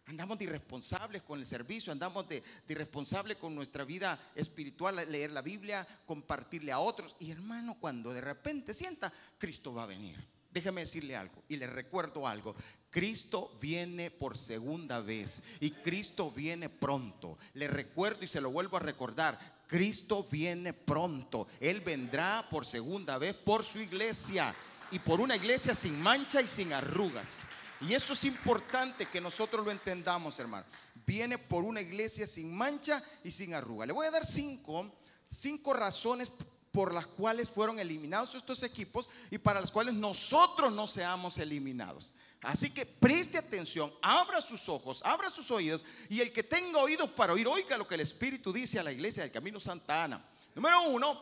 Andamos 0.08 0.38
de 0.38 0.46
irresponsables 0.46 1.24
con 1.24 1.40
el 1.40 1.46
servicio, 1.46 1.92
andamos 1.92 2.30
de, 2.30 2.44
irresponsables 2.70 3.38
con 3.38 3.56
nuestra 3.56 3.84
vida 3.84 4.20
espiritual, 4.36 5.04
leer 5.10 5.32
la 5.32 5.42
Biblia, 5.42 5.88
compartirle 6.06 6.72
a 6.72 6.80
otros. 6.80 7.16
Y 7.20 7.32
hermano, 7.32 7.78
cuando 7.80 8.14
de 8.14 8.22
repente 8.22 8.74
sienta, 8.74 9.12
Cristo 9.40 9.74
va 9.74 9.84
a 9.84 9.88
venir. 9.88 10.16
Déjeme 10.52 10.82
decirle 10.82 11.18
algo 11.18 11.44
y 11.50 11.58
le 11.58 11.68
recuerdo 11.68 12.26
algo. 12.26 12.56
Cristo 12.90 13.52
viene 13.60 14.10
por 14.10 14.38
segunda 14.38 15.02
vez 15.02 15.44
y 15.60 15.72
Cristo 15.72 16.32
viene 16.32 16.70
pronto. 16.70 17.38
Le 17.56 17.68
recuerdo 17.68 18.24
y 18.24 18.28
se 18.28 18.40
lo 18.40 18.52
vuelvo 18.52 18.78
a 18.78 18.80
recordar. 18.80 19.38
Cristo 19.68 20.24
viene 20.32 20.72
pronto. 20.72 21.48
Él 21.60 21.82
vendrá 21.82 22.48
por 22.50 22.66
segunda 22.66 23.18
vez 23.18 23.34
por 23.34 23.66
su 23.66 23.80
iglesia 23.80 24.56
y 24.92 25.00
por 25.00 25.20
una 25.20 25.36
iglesia 25.36 25.76
sin 25.76 26.00
mancha 26.00 26.42
y 26.42 26.48
sin 26.48 26.72
arrugas. 26.72 27.42
Y 27.88 27.94
eso 27.94 28.13
es 28.13 28.24
importante 28.24 29.06
que 29.06 29.22
nosotros 29.22 29.63
lo 29.63 29.72
entendamos, 29.72 30.39
hermano. 30.39 30.65
Viene 31.06 31.38
por 31.38 31.63
una 31.63 31.82
iglesia 31.82 32.25
sin 32.25 32.56
mancha 32.56 33.04
y 33.24 33.30
sin 33.30 33.54
arruga. 33.54 33.86
Le 33.86 33.94
voy 33.94 34.08
a 34.08 34.12
dar 34.12 34.25
cinco, 34.25 34.92
cinco 35.30 35.74
razones 35.74 36.32
por 36.72 36.94
las 36.94 37.06
cuales 37.06 37.50
fueron 37.50 37.80
eliminados 37.80 38.34
estos 38.34 38.63
equipos 38.63 39.08
y 39.30 39.38
para 39.38 39.62
las 39.62 39.72
cuales 39.72 39.94
nosotros 39.94 40.74
no 40.74 40.88
seamos 40.88 41.38
eliminados. 41.38 42.13
Así 42.42 42.72
que 42.72 42.86
preste 42.86 43.38
atención, 43.38 43.94
abra 44.01 44.42
sus 44.42 44.68
ojos, 44.68 45.01
abra 45.06 45.30
sus 45.30 45.50
oídos 45.51 45.84
y 46.10 46.22
el 46.22 46.34
que 46.34 46.44
tenga 46.44 46.80
oídos 46.80 47.10
para 47.12 47.34
oír, 47.34 47.48
oiga 47.48 47.77
lo 47.77 47.88
que 47.88 47.96
el 47.96 48.01
Espíritu 48.01 48.51
dice 48.51 48.80
a 48.80 48.84
la 48.84 48.92
iglesia 48.92 49.24
del 49.24 49.32
Camino 49.32 49.60
Santa 49.60 50.04
Ana. 50.04 50.25
Número 50.54 50.82
uno, 50.89 51.22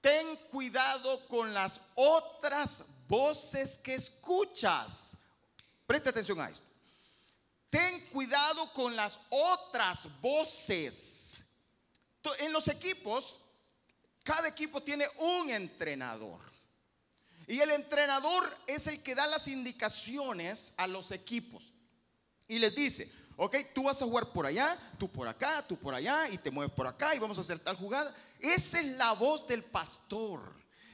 ten 0.00 0.36
cuidado 0.50 1.26
con 1.26 1.52
las 1.52 1.80
otras 1.94 2.84
voces 3.08 3.78
que 3.78 3.94
escuchas. 3.94 5.15
Preste 5.86 6.08
atención 6.08 6.40
a 6.40 6.48
esto. 6.48 6.64
Ten 7.70 8.08
cuidado 8.08 8.72
con 8.72 8.96
las 8.96 9.18
otras 9.30 10.08
voces. 10.20 11.44
En 12.38 12.52
los 12.52 12.66
equipos, 12.68 13.38
cada 14.22 14.48
equipo 14.48 14.82
tiene 14.82 15.06
un 15.18 15.50
entrenador. 15.50 16.40
Y 17.46 17.60
el 17.60 17.70
entrenador 17.70 18.56
es 18.66 18.88
el 18.88 19.02
que 19.02 19.14
da 19.14 19.26
las 19.26 19.46
indicaciones 19.46 20.74
a 20.76 20.88
los 20.88 21.12
equipos. 21.12 21.72
Y 22.48 22.58
les 22.58 22.74
dice, 22.74 23.10
ok, 23.36 23.56
tú 23.72 23.84
vas 23.84 24.02
a 24.02 24.04
jugar 24.04 24.32
por 24.32 24.46
allá, 24.46 24.76
tú 24.98 25.08
por 25.08 25.28
acá, 25.28 25.64
tú 25.66 25.76
por 25.76 25.94
allá, 25.94 26.28
y 26.28 26.38
te 26.38 26.50
mueves 26.50 26.74
por 26.74 26.86
acá 26.86 27.14
y 27.14 27.20
vamos 27.20 27.38
a 27.38 27.42
hacer 27.42 27.60
tal 27.60 27.76
jugada. 27.76 28.14
Esa 28.40 28.80
es 28.80 28.86
la 28.96 29.12
voz 29.12 29.46
del 29.46 29.62
pastor. 29.62 30.40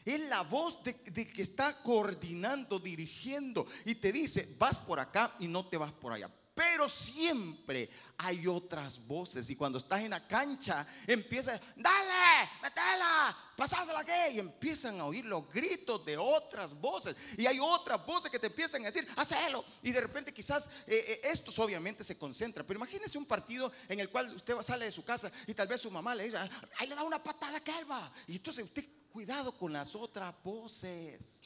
Es 0.05 0.21
la 0.29 0.43
voz 0.43 0.83
de, 0.83 0.95
que 0.95 1.43
está 1.43 1.83
coordinando, 1.83 2.79
dirigiendo 2.79 3.67
y 3.85 3.95
te 3.95 4.13
dice, 4.13 4.55
vas 4.59 4.79
por 4.79 4.99
acá 4.99 5.35
y 5.39 5.47
no 5.47 5.67
te 5.69 5.77
vas 5.77 5.93
por 5.93 6.13
allá. 6.13 6.31
Pero 6.55 6.87
siempre 6.87 7.89
hay 8.19 8.47
otras 8.47 9.07
voces 9.07 9.49
y 9.49 9.57
cuando 9.57 9.79
estás 9.79 10.01
en 10.01 10.11
la 10.11 10.27
cancha 10.27 10.87
empieza, 11.07 11.59
dale, 11.75 12.51
metela, 12.63 13.35
pasásela 13.57 14.01
aquí 14.01 14.35
y 14.35 14.39
empiezan 14.39 15.01
a 15.01 15.07
oír 15.07 15.25
los 15.25 15.49
gritos 15.49 16.05
de 16.05 16.19
otras 16.19 16.79
voces 16.79 17.17
y 17.39 17.47
hay 17.47 17.59
otras 17.59 18.05
voces 18.05 18.31
que 18.31 18.39
te 18.39 18.49
empiezan 18.49 18.83
a 18.83 18.91
decir, 18.91 19.09
hazlo 19.17 19.65
y 19.83 19.93
de 19.93 20.01
repente 20.03 20.35
quizás 20.35 20.69
eh, 20.87 21.03
eh, 21.09 21.21
estos 21.25 21.59
obviamente 21.59 22.05
se 22.05 22.19
concentran, 22.19 22.67
pero 22.67 22.77
imagínese 22.77 23.17
un 23.17 23.27
partido 23.27 23.73
en 23.89 24.01
el 24.01 24.11
cual 24.11 24.35
usted 24.35 24.55
sale 24.61 24.85
de 24.85 24.93
su 24.93 25.05
casa 25.05 25.33
y 25.47 25.55
tal 25.55 25.69
vez 25.69 25.81
su 25.81 25.91
mamá 25.91 26.15
le 26.15 26.25
dice, 26.25 26.37
ahí 26.79 26.87
le 26.87 26.95
da 26.95 27.03
una 27.03 27.23
patada 27.23 27.57
a 27.57 27.65
Calva 27.65 28.13
y 28.27 28.37
entonces 28.37 28.63
usted 28.63 28.85
cuidado 29.13 29.57
con 29.57 29.73
las 29.73 29.95
otras 29.95 30.35
voces. 30.43 31.43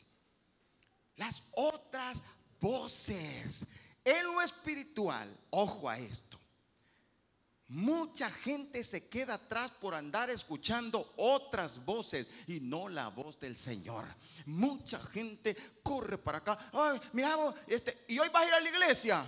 Las 1.17 1.43
otras 1.53 2.23
voces. 2.61 3.67
En 4.05 4.25
lo 4.25 4.41
espiritual, 4.41 5.37
ojo 5.51 5.89
a 5.89 5.99
esto. 5.99 6.39
Mucha 7.69 8.31
gente 8.31 8.85
se 8.85 9.09
queda 9.09 9.35
atrás 9.35 9.73
por 9.73 9.93
andar 9.93 10.31
escuchando 10.31 11.13
otras 11.17 11.85
voces 11.85 12.29
y 12.47 12.61
no 12.61 12.89
la 12.89 13.09
voz 13.09 13.41
del 13.41 13.57
Señor. 13.57 14.07
Mucha 14.47 15.01
gente 15.01 15.57
corre 15.83 16.17
para 16.17 16.39
acá. 16.39 16.71
Ay, 16.73 17.01
mira, 17.13 17.37
este, 17.67 18.05
y 18.07 18.21
hoy 18.21 18.29
vas 18.29 18.45
a 18.45 18.47
ir 18.47 18.55
a 18.55 18.61
la 18.61 18.69
iglesia. 18.69 19.27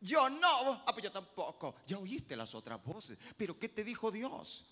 Yo 0.00 0.28
no, 0.28 0.82
ah, 0.84 0.92
pues 0.92 1.02
yo 1.02 1.10
tampoco. 1.10 1.76
Ya 1.86 1.98
oíste 1.98 2.36
las 2.36 2.54
otras 2.54 2.82
voces, 2.84 3.18
pero 3.38 3.58
¿qué 3.58 3.70
te 3.70 3.82
dijo 3.82 4.10
Dios? 4.10 4.66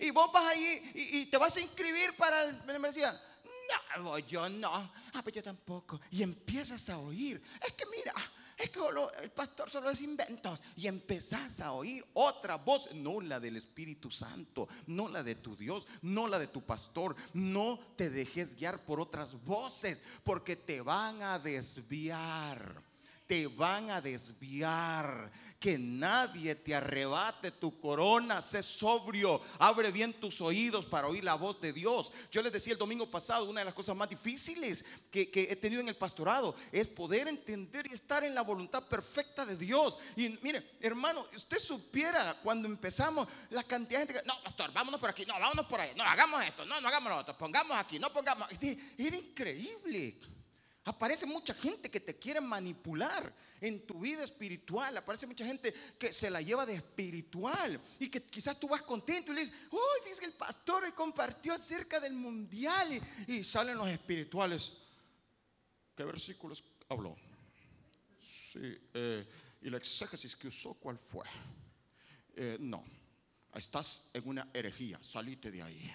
Y 0.00 0.10
vos 0.10 0.30
vas 0.32 0.44
ahí 0.46 0.92
y, 0.94 1.26
te 1.26 1.36
vas 1.36 1.56
a 1.56 1.60
inscribir 1.60 2.14
para 2.16 2.44
el, 2.44 2.62
membresía. 2.64 3.18
No, 3.98 4.18
yo 4.18 4.48
no. 4.48 4.68
Ah, 4.72 5.22
pues 5.22 5.34
yo 5.34 5.42
tampoco. 5.42 6.00
Y 6.10 6.22
empiezas 6.22 6.88
a 6.90 6.98
oír. 6.98 7.42
Es 7.64 7.72
que 7.72 7.86
mira, 7.86 8.12
es 8.56 8.70
que 8.70 8.80
el 9.22 9.30
pastor 9.30 9.70
solo 9.70 9.90
es 9.90 10.00
inventos. 10.00 10.62
Y 10.76 10.86
empezás 10.86 11.60
a 11.60 11.72
oír 11.72 12.04
otra 12.14 12.56
voz, 12.56 12.92
no 12.92 13.20
la 13.20 13.40
del 13.40 13.56
Espíritu 13.56 14.10
Santo, 14.10 14.68
no 14.86 15.08
la 15.08 15.22
de 15.22 15.36
tu 15.36 15.56
Dios, 15.56 15.86
no 16.02 16.28
la 16.28 16.38
de 16.38 16.48
tu 16.48 16.62
pastor. 16.62 17.16
No 17.32 17.78
te 17.96 18.10
dejes 18.10 18.56
guiar 18.56 18.84
por 18.84 19.00
otras 19.00 19.42
voces, 19.44 20.02
porque 20.22 20.56
te 20.56 20.80
van 20.80 21.22
a 21.22 21.38
desviar 21.38 22.93
te 23.26 23.46
van 23.46 23.90
a 23.90 24.00
desviar. 24.00 25.30
Que 25.58 25.78
nadie 25.78 26.54
te 26.54 26.74
arrebate 26.74 27.50
tu 27.50 27.80
corona. 27.80 28.42
Sé 28.42 28.62
sobrio. 28.62 29.40
Abre 29.58 29.90
bien 29.90 30.12
tus 30.12 30.40
oídos 30.42 30.84
para 30.84 31.08
oír 31.08 31.24
la 31.24 31.34
voz 31.34 31.60
de 31.60 31.72
Dios. 31.72 32.12
Yo 32.30 32.42
les 32.42 32.52
decía 32.52 32.74
el 32.74 32.78
domingo 32.78 33.10
pasado, 33.10 33.48
una 33.48 33.60
de 33.60 33.64
las 33.64 33.74
cosas 33.74 33.96
más 33.96 34.10
difíciles 34.10 34.84
que, 35.10 35.30
que 35.30 35.44
he 35.50 35.56
tenido 35.56 35.80
en 35.80 35.88
el 35.88 35.96
pastorado 35.96 36.54
es 36.70 36.86
poder 36.86 37.28
entender 37.28 37.86
y 37.90 37.94
estar 37.94 38.24
en 38.24 38.34
la 38.34 38.42
voluntad 38.42 38.82
perfecta 38.88 39.46
de 39.46 39.56
Dios. 39.56 39.98
Y 40.16 40.38
mire, 40.42 40.76
hermano, 40.80 41.26
usted 41.34 41.58
supiera 41.58 42.38
cuando 42.42 42.68
empezamos 42.68 43.26
la 43.50 43.62
cantidad 43.62 44.00
de 44.00 44.06
gente 44.06 44.20
que, 44.20 44.26
no, 44.26 44.34
pastor, 44.42 44.72
vámonos 44.72 45.00
por 45.00 45.10
aquí, 45.10 45.24
no, 45.24 45.34
vámonos 45.34 45.66
por 45.66 45.80
ahí, 45.80 45.92
no, 45.96 46.04
hagamos 46.04 46.44
esto, 46.44 46.64
no, 46.64 46.80
no 46.80 46.88
hagamos 46.88 47.10
lo 47.10 47.18
otro, 47.18 47.38
pongamos 47.38 47.76
aquí, 47.76 47.98
no 47.98 48.10
pongamos. 48.10 48.48
Era 48.98 49.16
increíble. 49.16 50.33
Aparece 50.86 51.24
mucha 51.24 51.54
gente 51.54 51.90
que 51.90 52.00
te 52.00 52.16
quiere 52.16 52.42
manipular 52.42 53.32
en 53.60 53.86
tu 53.86 54.00
vida 54.00 54.22
espiritual. 54.22 54.94
Aparece 54.98 55.26
mucha 55.26 55.46
gente 55.46 55.72
que 55.98 56.12
se 56.12 56.28
la 56.28 56.42
lleva 56.42 56.66
de 56.66 56.74
espiritual 56.74 57.80
y 57.98 58.10
que 58.10 58.22
quizás 58.22 58.60
tú 58.60 58.68
vas 58.68 58.82
contento 58.82 59.32
y 59.32 59.36
le 59.36 59.40
dices, 59.42 59.56
uy, 59.70 59.78
fíjate 60.02 60.20
que 60.20 60.26
el 60.26 60.32
pastor 60.34 60.92
compartió 60.92 61.54
acerca 61.54 61.98
del 62.00 62.12
mundial 62.12 63.00
y, 63.26 63.42
salen 63.42 63.78
los 63.78 63.88
espirituales. 63.88 64.74
¿Qué 65.96 66.04
versículos 66.04 66.62
habló? 66.90 67.16
Sí, 68.20 68.78
eh, 68.92 69.26
y 69.62 69.70
la 69.70 69.78
exégesis 69.78 70.36
que 70.36 70.48
usó, 70.48 70.74
¿cuál 70.74 70.98
fue? 70.98 71.24
Eh, 72.36 72.58
no, 72.60 72.84
estás 73.54 74.10
en 74.12 74.28
una 74.28 74.50
herejía, 74.52 74.98
salite 75.02 75.50
de 75.50 75.62
ahí. 75.62 75.90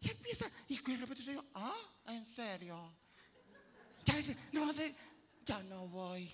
Y 0.00 0.10
empieza, 0.10 0.50
y 0.66 0.78
de 0.80 0.96
repente 0.96 1.22
yo 1.22 1.30
digo, 1.30 1.44
ah, 1.54 1.76
¿en 2.08 2.26
serio? 2.26 3.05
Ya 4.06 4.14
no 4.52 4.72
sé, 4.72 4.94
ya 5.44 5.62
no 5.64 5.88
voy. 5.88 6.32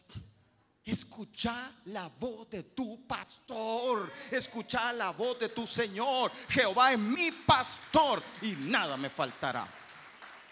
Escucha 0.85 1.73
la 1.87 2.09
voz 2.09 2.51
de 2.51 2.63
tu 2.65 3.07
pastor. 3.07 4.13
Escucha 4.31 4.93
la 4.93 5.11
voz 5.11 5.39
de 5.39 5.49
tu 5.49 5.67
Señor. 5.67 6.31
Jehová 6.49 6.93
es 6.93 6.99
mi 6.99 7.31
pastor 7.31 8.23
y 8.43 8.53
nada 8.53 8.97
me 8.97 9.09
faltará. 9.09 9.67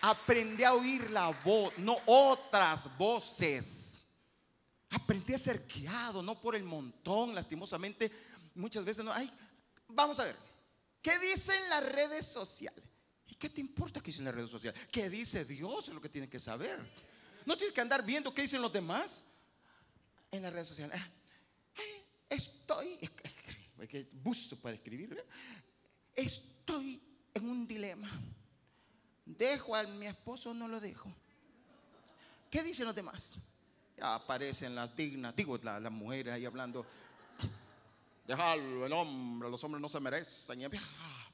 Aprende 0.03 0.65
a 0.65 0.75
oír 0.75 1.11
la 1.11 1.29
voz, 1.45 1.77
no 1.79 1.99
otras 2.07 2.97
voces. 2.97 4.07
Aprendí 4.91 5.35
a 5.35 5.39
ser 5.39 5.67
guiado, 5.67 6.23
no 6.23 6.41
por 6.41 6.55
el 6.57 6.65
montón, 6.65 7.35
lastimosamente. 7.35 8.11
Muchas 8.55 8.85
veces 8.85 9.05
no. 9.05 9.13
Ay, 9.13 9.31
vamos 9.89 10.19
a 10.21 10.25
ver. 10.25 10.37
¿Qué 11.03 11.19
dicen 11.19 11.61
las 11.69 11.85
redes 11.93 12.27
sociales? 12.27 12.85
¿Y 13.27 13.35
qué 13.35 13.49
te 13.49 13.61
importa 13.61 14.01
qué 14.01 14.07
dicen 14.07 14.25
las 14.25 14.35
redes 14.35 14.51
sociales? 14.51 14.81
¿Qué 14.91 15.11
dice 15.11 15.45
Dios? 15.45 15.89
Es 15.89 15.95
lo 15.95 16.01
que 16.01 16.09
tiene 16.09 16.29
que 16.29 16.39
saber. 16.39 16.79
No 17.51 17.57
tienes 17.57 17.75
que 17.75 17.81
andar 17.81 18.05
viendo 18.05 18.33
qué 18.33 18.43
dicen 18.43 18.63
los 18.63 18.73
demás 18.73 19.25
en 20.31 20.41
las 20.41 20.53
redes 20.53 20.69
sociales. 20.69 20.97
Ah, 20.97 21.81
estoy, 22.29 22.97
que 23.89 24.07
busto 24.23 24.55
para 24.55 24.77
escribir, 24.77 25.21
estoy 26.15 27.03
en 27.35 27.51
un 27.51 27.67
dilema. 27.67 28.09
¿Dejo 29.27 29.75
a 29.75 29.83
mi 29.83 30.07
esposo 30.07 30.51
o 30.51 30.55
no 30.55 30.69
lo 30.69 30.79
dejo? 30.79 31.13
¿Qué 32.49 32.63
dicen 32.63 32.87
los 32.87 32.95
demás? 32.95 33.35
Ya 33.97 34.15
aparecen 34.15 34.73
las 34.77 34.95
dignas, 34.95 35.35
digo, 35.35 35.59
las, 35.61 35.91
mujeres 35.91 36.33
ahí 36.33 36.47
hablando. 36.47 36.87
Déjalo, 38.29 38.87
el 38.87 38.93
hombre, 38.93 39.51
los 39.51 39.65
hombres 39.65 39.83
no 39.83 39.89
se 39.89 39.99
merecen. 39.99 40.71
Ah. 41.01 41.31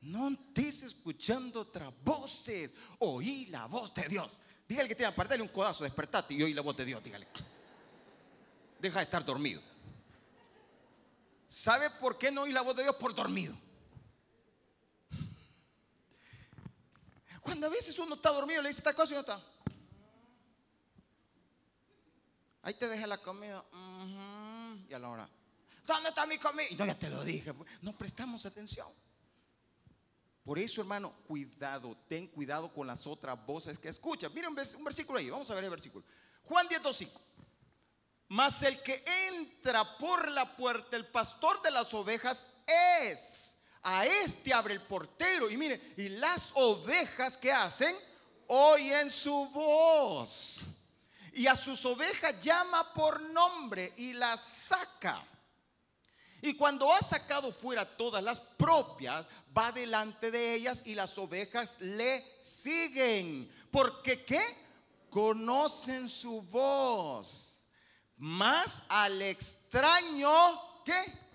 No 0.00 0.30
estés 0.30 0.84
escuchando 0.84 1.60
otras 1.60 1.92
voces. 2.02 2.74
Oí 3.00 3.44
la 3.46 3.66
voz 3.66 3.92
de 3.92 4.08
Dios. 4.08 4.38
Dígale 4.70 4.88
que 4.88 4.94
te 4.94 5.02
va 5.02 5.08
a 5.12 5.42
un 5.42 5.48
codazo, 5.48 5.82
despertate 5.82 6.32
y 6.32 6.44
oí 6.44 6.54
la 6.54 6.62
voz 6.62 6.76
de 6.76 6.84
Dios, 6.84 7.02
dígale. 7.02 7.26
Deja 8.78 9.00
de 9.00 9.04
estar 9.04 9.24
dormido. 9.24 9.60
¿Sabe 11.48 11.90
por 11.90 12.16
qué 12.16 12.30
no 12.30 12.42
oí 12.42 12.52
la 12.52 12.62
voz 12.62 12.76
de 12.76 12.84
Dios? 12.84 12.94
Por 12.94 13.12
dormido. 13.12 13.52
Cuando 17.40 17.66
a 17.66 17.70
veces 17.70 17.98
uno 17.98 18.14
está 18.14 18.30
dormido, 18.30 18.62
le 18.62 18.68
dice 18.68 18.78
esta 18.78 18.94
cosa 18.94 19.10
y 19.10 19.14
no 19.14 19.20
está. 19.22 19.42
Ahí 22.62 22.74
te 22.74 22.86
deja 22.86 23.08
la 23.08 23.18
comida. 23.18 23.64
Y 24.88 24.94
a 24.94 25.00
la 25.00 25.08
hora, 25.08 25.28
¿dónde 25.84 26.10
está 26.10 26.26
mi 26.26 26.38
comida? 26.38 26.68
Y 26.70 26.76
no, 26.76 26.86
ya 26.86 26.96
te 26.96 27.10
lo 27.10 27.24
dije. 27.24 27.52
Pues. 27.52 27.68
No 27.82 27.92
prestamos 27.98 28.46
atención. 28.46 28.86
Por 30.44 30.58
eso, 30.58 30.80
hermano, 30.80 31.12
cuidado, 31.26 31.96
ten 32.08 32.26
cuidado 32.26 32.72
con 32.72 32.86
las 32.86 33.06
otras 33.06 33.44
voces 33.44 33.78
que 33.78 33.88
escuchas. 33.88 34.32
Miren 34.32 34.50
un 34.50 34.84
versículo 34.84 35.18
ahí, 35.18 35.28
vamos 35.30 35.50
a 35.50 35.54
ver 35.54 35.64
el 35.64 35.70
versículo. 35.70 36.04
Juan 36.44 36.66
10, 36.66 36.82
2, 36.82 36.96
5. 36.96 37.20
Mas 38.28 38.62
el 38.62 38.80
que 38.82 39.04
entra 39.28 39.98
por 39.98 40.30
la 40.30 40.56
puerta, 40.56 40.96
el 40.96 41.06
pastor 41.06 41.60
de 41.62 41.70
las 41.70 41.92
ovejas 41.94 42.46
es. 42.94 43.56
A 43.82 44.06
este 44.06 44.52
abre 44.52 44.74
el 44.74 44.82
portero. 44.82 45.50
Y 45.50 45.56
miren, 45.56 45.94
y 45.96 46.08
las 46.10 46.50
ovejas 46.54 47.36
que 47.36 47.50
hacen, 47.50 47.94
oyen 48.46 49.10
su 49.10 49.46
voz. 49.46 50.60
Y 51.32 51.46
a 51.46 51.56
sus 51.56 51.84
ovejas 51.84 52.40
llama 52.40 52.92
por 52.94 53.20
nombre 53.20 53.92
y 53.96 54.12
las 54.12 54.40
saca. 54.40 55.24
Y 56.42 56.54
cuando 56.54 56.92
ha 56.92 57.00
sacado 57.00 57.52
fuera 57.52 57.84
todas 57.84 58.22
las 58.22 58.40
propias, 58.40 59.28
va 59.56 59.72
delante 59.72 60.30
de 60.30 60.54
ellas 60.54 60.82
y 60.86 60.94
las 60.94 61.16
ovejas 61.18 61.80
le 61.80 62.24
siguen. 62.40 63.50
Porque 63.70 64.24
qué? 64.24 64.40
Conocen 65.10 66.08
su 66.08 66.42
voz. 66.42 67.58
Más 68.16 68.82
al 68.88 69.20
extraño, 69.22 70.30
¿qué? 70.84 71.30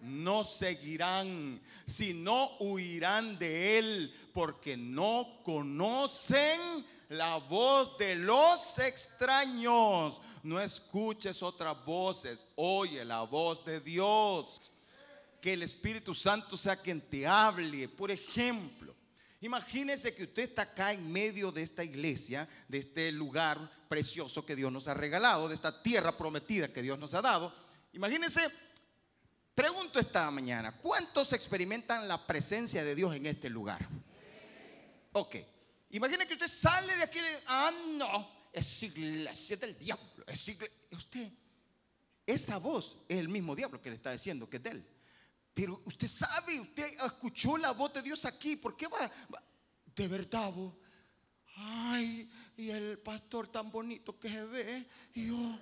No 0.00 0.44
seguirán, 0.44 1.62
sino 1.86 2.56
huirán 2.58 3.38
de 3.38 3.78
él, 3.78 4.30
porque 4.32 4.76
no 4.76 5.40
conocen 5.42 6.60
la 7.08 7.36
voz 7.36 7.96
de 7.98 8.14
los 8.16 8.78
extraños. 8.78 10.20
No 10.44 10.60
escuches 10.60 11.42
otras 11.42 11.82
voces, 11.86 12.44
oye 12.56 13.02
la 13.02 13.22
voz 13.22 13.64
de 13.64 13.80
Dios. 13.80 14.70
Que 15.40 15.54
el 15.54 15.62
Espíritu 15.62 16.14
Santo 16.14 16.54
sea 16.58 16.76
quien 16.76 17.00
te 17.00 17.26
hable. 17.26 17.88
Por 17.88 18.10
ejemplo, 18.10 18.94
imagínese 19.40 20.14
que 20.14 20.24
usted 20.24 20.42
está 20.42 20.62
acá 20.62 20.92
en 20.92 21.10
medio 21.10 21.50
de 21.50 21.62
esta 21.62 21.82
iglesia, 21.82 22.46
de 22.68 22.76
este 22.76 23.10
lugar 23.10 23.70
precioso 23.88 24.44
que 24.44 24.54
Dios 24.54 24.70
nos 24.70 24.86
ha 24.86 24.92
regalado, 24.92 25.48
de 25.48 25.54
esta 25.54 25.82
tierra 25.82 26.14
prometida 26.14 26.70
que 26.70 26.82
Dios 26.82 26.98
nos 26.98 27.14
ha 27.14 27.22
dado. 27.22 27.54
Imagínese, 27.94 28.46
pregunto 29.54 29.98
esta 29.98 30.30
mañana, 30.30 30.76
¿cuántos 30.76 31.32
experimentan 31.32 32.06
la 32.06 32.26
presencia 32.26 32.84
de 32.84 32.94
Dios 32.94 33.16
en 33.16 33.24
este 33.24 33.48
lugar? 33.48 33.88
Ok. 35.12 35.36
Imagine 35.92 36.26
que 36.26 36.34
usted 36.34 36.48
sale 36.48 36.96
de 36.96 37.02
aquí 37.02 37.18
ah, 37.46 37.72
no, 37.96 38.48
es 38.52 38.82
iglesia 38.82 39.56
del 39.56 39.78
diablo. 39.78 40.13
Es 40.26 40.56
Usted, 40.90 41.30
esa 42.26 42.58
voz 42.58 42.96
es 43.08 43.18
el 43.18 43.28
mismo 43.28 43.54
diablo 43.54 43.80
que 43.80 43.90
le 43.90 43.96
está 43.96 44.12
diciendo 44.12 44.48
que 44.48 44.56
es 44.56 44.62
de 44.62 44.70
él. 44.70 44.86
Pero 45.52 45.82
usted 45.84 46.08
sabe, 46.08 46.58
usted 46.60 46.94
escuchó 47.04 47.56
la 47.56 47.72
voz 47.72 47.92
de 47.94 48.02
Dios 48.02 48.24
aquí. 48.24 48.56
¿Por 48.56 48.76
qué 48.76 48.86
va? 48.88 49.10
De 49.94 50.08
verdad, 50.08 50.52
vos. 50.52 50.74
Ay, 51.56 52.28
y 52.56 52.70
el 52.70 52.98
pastor 52.98 53.46
tan 53.48 53.70
bonito 53.70 54.18
que 54.18 54.28
se 54.28 54.44
ve. 54.44 54.88
Y 55.14 55.28
yo, 55.28 55.58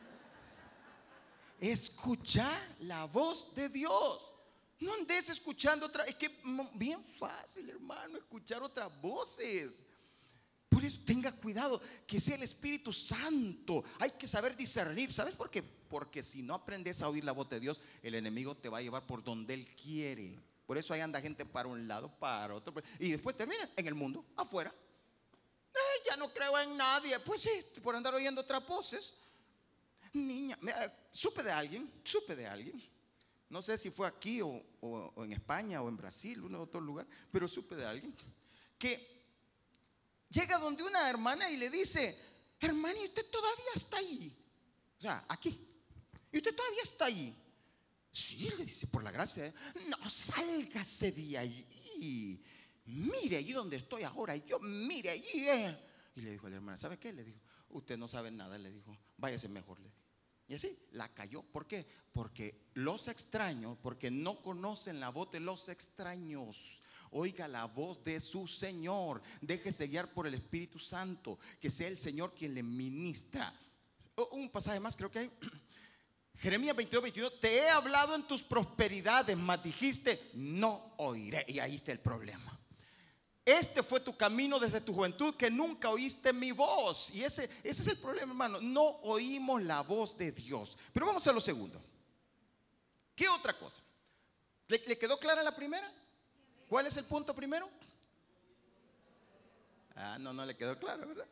escucha 1.61 2.51
la 2.81 3.05
voz 3.05 3.55
de 3.55 3.68
Dios. 3.68 4.33
No 4.81 4.94
andes 4.94 5.29
escuchando 5.29 5.87
otra. 5.87 6.05
Es 6.05 6.16
que 6.16 6.31
bien 6.75 7.05
fácil, 7.18 7.68
hermano, 7.68 8.16
escuchar 8.16 8.62
otras 8.62 8.90
voces. 9.01 9.85
Por 10.72 10.82
eso 10.85 11.00
tenga 11.04 11.30
cuidado 11.32 11.82
que 12.06 12.18
sea 12.18 12.37
el 12.37 12.44
Espíritu 12.44 12.94
Santo. 12.94 13.85
Hay 13.98 14.12
que 14.12 14.26
saber 14.26 14.56
discernir. 14.56 15.12
¿Sabes 15.12 15.35
por 15.35 15.50
qué? 15.50 15.62
Porque 15.62 16.22
si 16.22 16.42
no 16.42 16.54
aprendes 16.54 17.02
a 17.02 17.11
oír 17.11 17.24
la 17.24 17.32
voz 17.32 17.50
de 17.50 17.61
Dios, 17.61 17.78
el 18.02 18.14
enemigo 18.14 18.56
te 18.56 18.70
va 18.70 18.78
a 18.78 18.82
llevar 18.82 19.06
por 19.06 19.22
donde 19.22 19.52
él 19.52 19.68
quiere. 19.76 20.35
Por 20.64 20.78
eso 20.78 20.94
ahí 20.94 21.00
anda 21.00 21.20
gente 21.20 21.44
para 21.44 21.68
un 21.68 21.87
lado, 21.87 22.11
para 22.18 22.54
otro. 22.54 22.72
Y 22.98 23.11
después 23.11 23.37
termina 23.37 23.68
en 23.76 23.87
el 23.87 23.94
mundo, 23.94 24.24
afuera. 24.35 24.74
ya 26.08 26.16
no 26.16 26.32
creo 26.32 26.58
en 26.58 26.74
nadie. 26.74 27.18
Pues 27.20 27.42
sí, 27.42 27.50
por 27.82 27.94
andar 27.94 28.14
oyendo 28.14 28.40
otras 28.40 28.66
voces. 28.66 29.12
Niña, 30.14 30.58
supe 31.11 31.42
de 31.42 31.50
alguien, 31.52 31.92
supe 32.02 32.35
de 32.35 32.46
alguien. 32.46 32.82
No 33.50 33.61
sé 33.61 33.76
si 33.76 33.90
fue 33.90 34.08
aquí 34.08 34.40
o, 34.40 34.64
o 34.80 35.24
en 35.24 35.35
España 35.35 35.82
o 35.82 35.88
en 35.90 35.98
Brasil, 35.98 36.40
uno 36.40 36.56
de 36.56 36.64
otro 36.64 36.80
lugar, 36.80 37.06
pero 37.30 37.46
supe 37.46 37.76
de 37.76 37.85
alguien 37.85 38.16
que 38.78 39.12
llega 40.32 40.58
donde 40.58 40.82
una 40.82 41.08
hermana 41.08 41.50
y 41.50 41.56
le 41.56 41.70
dice, 41.70 42.18
hermana, 42.58 42.98
¿y 43.00 43.04
usted 43.04 43.28
todavía 43.30 43.72
está 43.74 43.98
ahí? 43.98 44.36
O 44.98 45.02
sea, 45.02 45.24
aquí. 45.28 45.68
¿Y 46.32 46.38
usted 46.38 46.54
todavía 46.54 46.82
está 46.82 47.04
ahí? 47.06 47.36
Sí, 48.10 48.50
le 48.58 48.64
dice, 48.64 48.86
por 48.86 49.02
la 49.02 49.10
gracia. 49.10 49.52
No, 49.88 50.10
sálgase 50.10 51.12
de 51.12 51.38
ahí. 51.38 52.42
Mire 52.86 53.36
allí 53.36 53.52
donde 53.52 53.76
estoy 53.76 54.02
ahora. 54.02 54.36
Yo, 54.36 54.58
mire 54.60 55.10
allí. 55.10 55.48
Eh. 55.48 55.88
Y 56.16 56.22
le 56.22 56.32
dijo 56.32 56.46
a 56.46 56.50
la 56.50 56.56
hermana, 56.56 56.78
¿sabe 56.78 56.98
qué? 56.98 57.12
Le 57.12 57.24
dijo, 57.24 57.40
usted 57.70 57.96
no 57.96 58.08
sabe 58.08 58.30
nada, 58.30 58.58
le 58.58 58.70
dijo, 58.70 58.96
váyase 59.16 59.48
mejor, 59.48 59.80
le 59.80 59.88
dijo. 59.88 60.02
Y 60.48 60.54
así 60.54 60.78
la 60.92 61.08
cayó. 61.14 61.42
¿Por 61.42 61.66
qué? 61.66 61.86
Porque 62.12 62.70
los 62.74 63.08
extraños, 63.08 63.78
porque 63.82 64.10
no 64.10 64.42
conocen 64.42 65.00
la 65.00 65.08
voz 65.08 65.30
de 65.30 65.40
los 65.40 65.68
extraños. 65.68 66.82
Oiga 67.12 67.46
la 67.46 67.66
voz 67.66 68.03
de 68.05 68.18
su 68.20 68.46
Señor. 68.46 69.22
Déjese 69.40 69.87
guiar 69.87 70.12
por 70.12 70.27
el 70.27 70.35
Espíritu 70.35 70.79
Santo. 70.79 71.38
Que 71.61 71.70
sea 71.70 71.88
el 71.88 71.98
Señor 71.98 72.35
quien 72.35 72.55
le 72.55 72.62
ministra. 72.62 73.53
Un 74.33 74.51
pasaje 74.51 74.81
más, 74.81 74.96
creo 74.96 75.11
que 75.11 75.20
hay. 75.20 75.31
Jeremías 76.37 76.75
22, 76.75 77.03
22. 77.03 77.40
Te 77.40 77.57
he 77.57 77.68
hablado 77.70 78.14
en 78.14 78.27
tus 78.27 78.42
prosperidades, 78.42 79.37
mas 79.37 79.62
dijiste, 79.62 80.31
no 80.35 80.94
oiré. 80.98 81.44
Y 81.48 81.59
ahí 81.59 81.77
está 81.77 81.92
el 81.92 82.01
problema. 82.01 82.59
Este 83.44 83.83
fue 83.83 84.01
tu 84.01 84.16
camino 84.16 84.59
desde 84.61 84.81
tu 84.81 84.94
juventud 84.94 85.35
que 85.35 85.51
nunca 85.51 85.90
oíste 85.90 86.33
mi 86.33 86.53
voz. 86.53 87.11
Y 87.12 87.25
ese, 87.25 87.44
ese 87.64 87.83
es 87.83 87.88
el 87.88 87.98
problema, 87.98 88.33
hermano. 88.33 88.61
No 88.61 88.83
oímos 88.83 89.62
la 89.62 89.83
voz 89.83 90.16
de 90.16 90.31
Dios. 90.31 90.79
Pero 90.92 91.07
vamos 91.07 91.27
a 91.27 91.33
lo 91.33 91.40
segundo. 91.40 91.83
¿Qué 93.14 93.29
otra 93.29 93.59
cosa? 93.59 93.83
¿Le, 94.68 94.81
quedó 94.81 95.18
clara 95.18 95.42
la 95.42 95.55
primera? 95.55 95.92
¿Cuál 96.72 96.87
es 96.87 96.96
el 96.96 97.04
punto 97.04 97.35
primero? 97.35 97.68
Ah, 99.94 100.16
no, 100.18 100.32
no 100.32 100.46
le 100.46 100.56
quedó 100.56 100.78
claro, 100.78 101.06
¿verdad? 101.06 101.26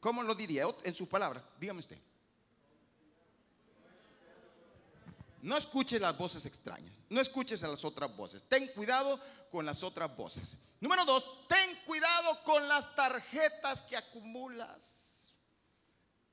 ¿Cómo 0.00 0.22
lo 0.22 0.34
diría 0.34 0.64
en 0.84 0.94
sus 0.94 1.06
palabras? 1.06 1.44
Dígame 1.60 1.80
usted. 1.80 1.98
No 5.42 5.58
escuches 5.58 6.00
las 6.00 6.16
voces 6.16 6.46
extrañas. 6.46 6.96
No 7.10 7.20
escuches 7.20 7.62
a 7.62 7.68
las 7.68 7.84
otras 7.84 8.16
voces. 8.16 8.42
Ten 8.44 8.66
cuidado 8.68 9.20
con 9.50 9.66
las 9.66 9.82
otras 9.82 10.16
voces. 10.16 10.56
Número 10.80 11.04
dos, 11.04 11.46
ten 11.46 11.78
cuidado 11.84 12.42
con 12.44 12.66
las 12.66 12.96
tarjetas 12.96 13.82
que 13.82 13.98
acumulas. 13.98 15.30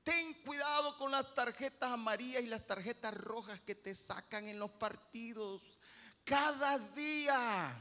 Ten 0.04 0.32
cuidado 0.42 0.96
con 0.96 1.10
las 1.10 1.34
tarjetas 1.34 1.90
amarillas 1.90 2.42
y 2.42 2.46
las 2.46 2.66
tarjetas 2.66 3.12
rojas 3.12 3.60
que 3.60 3.74
te 3.74 3.94
sacan 3.94 4.48
en 4.48 4.58
los 4.58 4.70
partidos. 4.70 5.78
Cada 6.24 6.78
día. 6.78 7.78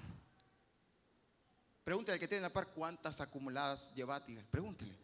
Pregúntale 1.84 2.14
al 2.14 2.20
que 2.20 2.28
tiene 2.28 2.44
la 2.44 2.54
par 2.54 2.68
cuántas 2.68 3.22
acumuladas 3.22 3.94
lleva. 3.96 4.24
Pregúntele. 4.50 4.96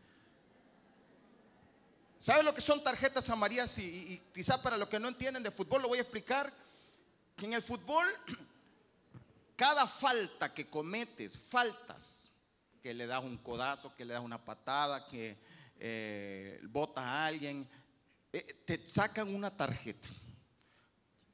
¿Sabe 2.20 2.44
lo 2.44 2.54
que 2.54 2.62
son 2.62 2.84
tarjetas 2.84 3.30
amarillas? 3.30 3.78
Y, 3.78 4.22
quizá 4.34 4.62
para 4.62 4.78
los 4.78 4.90
que 4.90 5.00
no 5.00 5.08
entienden 5.08 5.44
de 5.44 5.52
fútbol 5.52 5.82
lo 5.82 5.88
voy 5.88 6.00
a 6.00 6.02
explicar. 6.02 6.52
Que 7.36 7.46
en 7.46 7.54
el 7.54 7.62
fútbol, 7.62 8.06
cada 9.56 9.88
falta 9.88 10.54
que 10.54 10.68
cometes, 10.68 11.38
faltas, 11.38 12.32
que 12.82 12.94
le 12.94 13.06
das 13.06 13.24
un 13.24 13.38
codazo, 13.38 13.96
que 13.96 14.06
le 14.06 14.14
das 14.14 14.24
una 14.24 14.44
patada, 14.44 15.08
que 15.08 15.38
eh, 15.80 16.62
a 16.96 17.26
alguien, 17.26 17.68
eh, 18.34 18.62
te 18.66 18.90
sacan 18.90 19.34
una 19.34 19.56
tarjeta. 19.56 20.08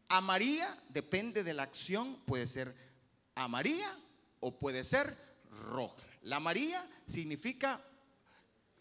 Amarilla 0.10 0.78
depende 0.90 1.44
de 1.44 1.54
la 1.54 1.64
acción, 1.64 2.18
puede 2.26 2.48
ser 2.48 2.76
amarilla 3.36 3.98
o 4.42 4.60
puede 4.60 4.84
ser 4.84 5.18
roja. 5.62 6.02
La 6.24 6.38
amarilla 6.38 6.88
significa 7.08 7.80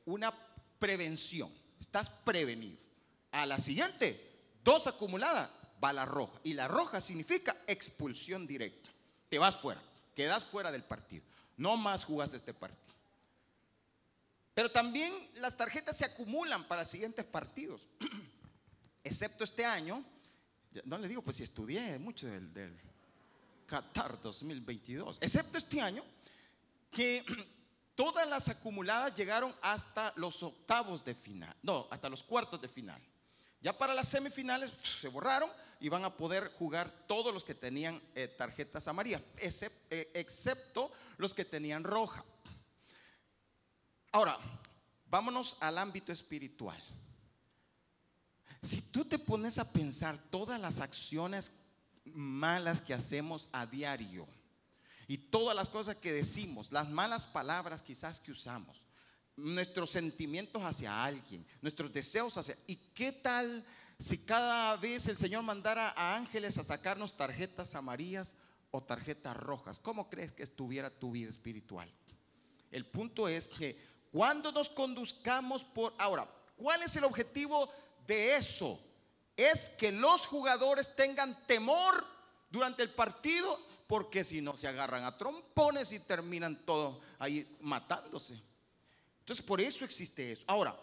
una 0.05 0.33
prevención 0.79 1.53
estás 1.83 2.09
prevenido. 2.09 2.79
A 3.33 3.45
la 3.45 3.59
siguiente, 3.59 4.19
dos 4.65 4.87
acumuladas, 4.87 5.51
va 5.83 5.93
la 5.93 6.05
roja. 6.05 6.39
Y 6.45 6.55
la 6.55 6.69
roja 6.69 7.01
significa 7.01 7.57
expulsión 7.67 8.47
directa. 8.47 8.91
Te 9.29 9.39
vas 9.39 9.57
fuera, 9.57 9.83
quedas 10.15 10.45
fuera 10.45 10.71
del 10.71 10.85
partido. 10.85 11.25
No 11.57 11.77
más 11.77 12.05
jugas 12.05 12.33
este 12.35 12.55
partido. 12.55 12.95
Pero 14.55 14.71
también 14.71 15.13
las 15.37 15.57
tarjetas 15.57 15.97
se 15.97 16.05
acumulan 16.05 16.69
para 16.69 16.85
siguientes 16.85 17.25
partidos. 17.25 17.81
Excepto 19.05 19.45
este 19.45 19.65
año, 19.65 20.05
no 20.85 20.99
le 20.99 21.09
digo 21.09 21.23
pues 21.23 21.37
si 21.37 21.43
estudié 21.43 21.99
mucho 21.99 22.27
del, 22.27 22.53
del 22.53 22.79
Qatar 23.67 24.21
2022. 24.21 25.19
Excepto 25.21 25.59
este 25.59 25.81
año, 25.81 26.05
que 26.93 27.25
Todas 27.95 28.27
las 28.27 28.49
acumuladas 28.49 29.15
llegaron 29.15 29.55
hasta 29.61 30.13
los 30.17 30.43
octavos 30.43 31.05
de 31.05 31.15
final, 31.15 31.55
no, 31.63 31.87
hasta 31.91 32.09
los 32.09 32.23
cuartos 32.23 32.61
de 32.61 32.69
final. 32.69 33.01
Ya 33.61 33.77
para 33.77 33.95
las 33.95 34.09
semifinales 34.09 34.73
se 34.83 35.09
borraron 35.09 35.51
y 35.79 35.89
van 35.89 36.05
a 36.05 36.17
poder 36.17 36.51
jugar 36.59 36.91
todos 37.07 37.33
los 37.35 37.45
que 37.45 37.55
tenían 37.55 38.01
eh, 38.15 38.29
tarjetas 38.29 38.89
amarillas, 38.89 39.23
eh, 39.37 40.11
excepto 40.15 40.91
los 41.19 41.35
que 41.35 41.45
tenían 41.45 41.85
roja. 41.85 42.25
Ahora, 44.11 44.39
vámonos 45.07 45.59
al 45.61 45.79
ámbito 45.79 46.13
espiritual. 46.13 46.83
Si 48.63 48.81
tú 48.91 49.05
te 49.05 49.19
pones 49.19 49.59
a 49.59 49.71
pensar 49.71 50.19
todas 50.31 50.61
las 50.61 50.81
acciones 50.81 51.53
malas 52.05 52.81
que 52.81 52.95
hacemos 52.95 53.49
a 53.53 53.67
diario, 53.67 54.27
y 55.13 55.19
todas 55.19 55.55
las 55.55 55.69
cosas 55.69 55.97
que 55.97 56.11
decimos, 56.11 56.73
las 56.73 56.89
malas 56.89 57.27
palabras 57.27 57.83
quizás 57.83 58.19
que 58.19 58.33
usamos, 58.33 58.81
nuestros 59.37 59.91
sentimientos 59.91 60.63
hacia 60.63 61.05
alguien, 61.05 61.47
nuestros 61.61 61.93
deseos 61.93 62.39
hacia... 62.39 62.57
¿Y 62.67 62.77
qué 62.77 63.13
tal 63.13 63.63
si 63.99 64.17
cada 64.25 64.75
vez 64.79 65.09
el 65.09 65.19
Señor 65.19 65.43
mandara 65.43 65.93
a 65.99 66.17
ángeles 66.17 66.57
a 66.57 66.65
sacarnos 66.65 67.15
tarjetas 67.15 67.75
amarillas 67.75 68.37
o 68.71 68.83
tarjetas 68.83 69.37
rojas? 69.37 69.79
¿Cómo 69.79 70.09
crees 70.09 70.33
que 70.33 70.45
estuviera 70.45 70.89
tu 70.89 71.11
vida 71.11 71.29
espiritual? 71.29 71.93
El 72.71 72.87
punto 72.87 73.29
es 73.29 73.49
que 73.49 73.77
cuando 74.11 74.51
nos 74.51 74.71
conduzcamos 74.71 75.63
por... 75.63 75.93
Ahora, 75.99 76.27
¿cuál 76.57 76.85
es 76.85 76.97
el 76.97 77.05
objetivo 77.05 77.71
de 78.07 78.37
eso? 78.37 78.83
Es 79.37 79.69
que 79.69 79.93
los 79.93 80.25
jugadores 80.25 80.97
tengan 80.97 81.37
temor 81.47 82.03
durante 82.51 82.83
el 82.83 82.89
partido 82.89 83.72
porque 83.93 84.25
si 84.25 84.41
no 84.41 84.57
se 84.57 84.67
agarran 84.67 85.05
a 85.05 85.19
trompones 85.19 85.93
y 85.93 86.01
terminan 86.01 86.65
todos 86.65 86.97
ahí 87.19 87.47
matándose. 87.61 88.41
Entonces, 89.19 89.45
por 89.45 89.61
eso 89.61 89.85
existe 89.85 90.33
eso. 90.33 90.45
Ahora, 90.47 90.75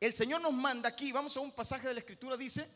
el 0.00 0.12
Señor 0.12 0.40
nos 0.40 0.52
manda 0.52 0.88
aquí, 0.88 1.12
vamos 1.12 1.36
a 1.36 1.40
un 1.40 1.52
pasaje 1.52 1.86
de 1.86 1.94
la 1.94 2.00
Escritura, 2.00 2.36
dice, 2.36 2.68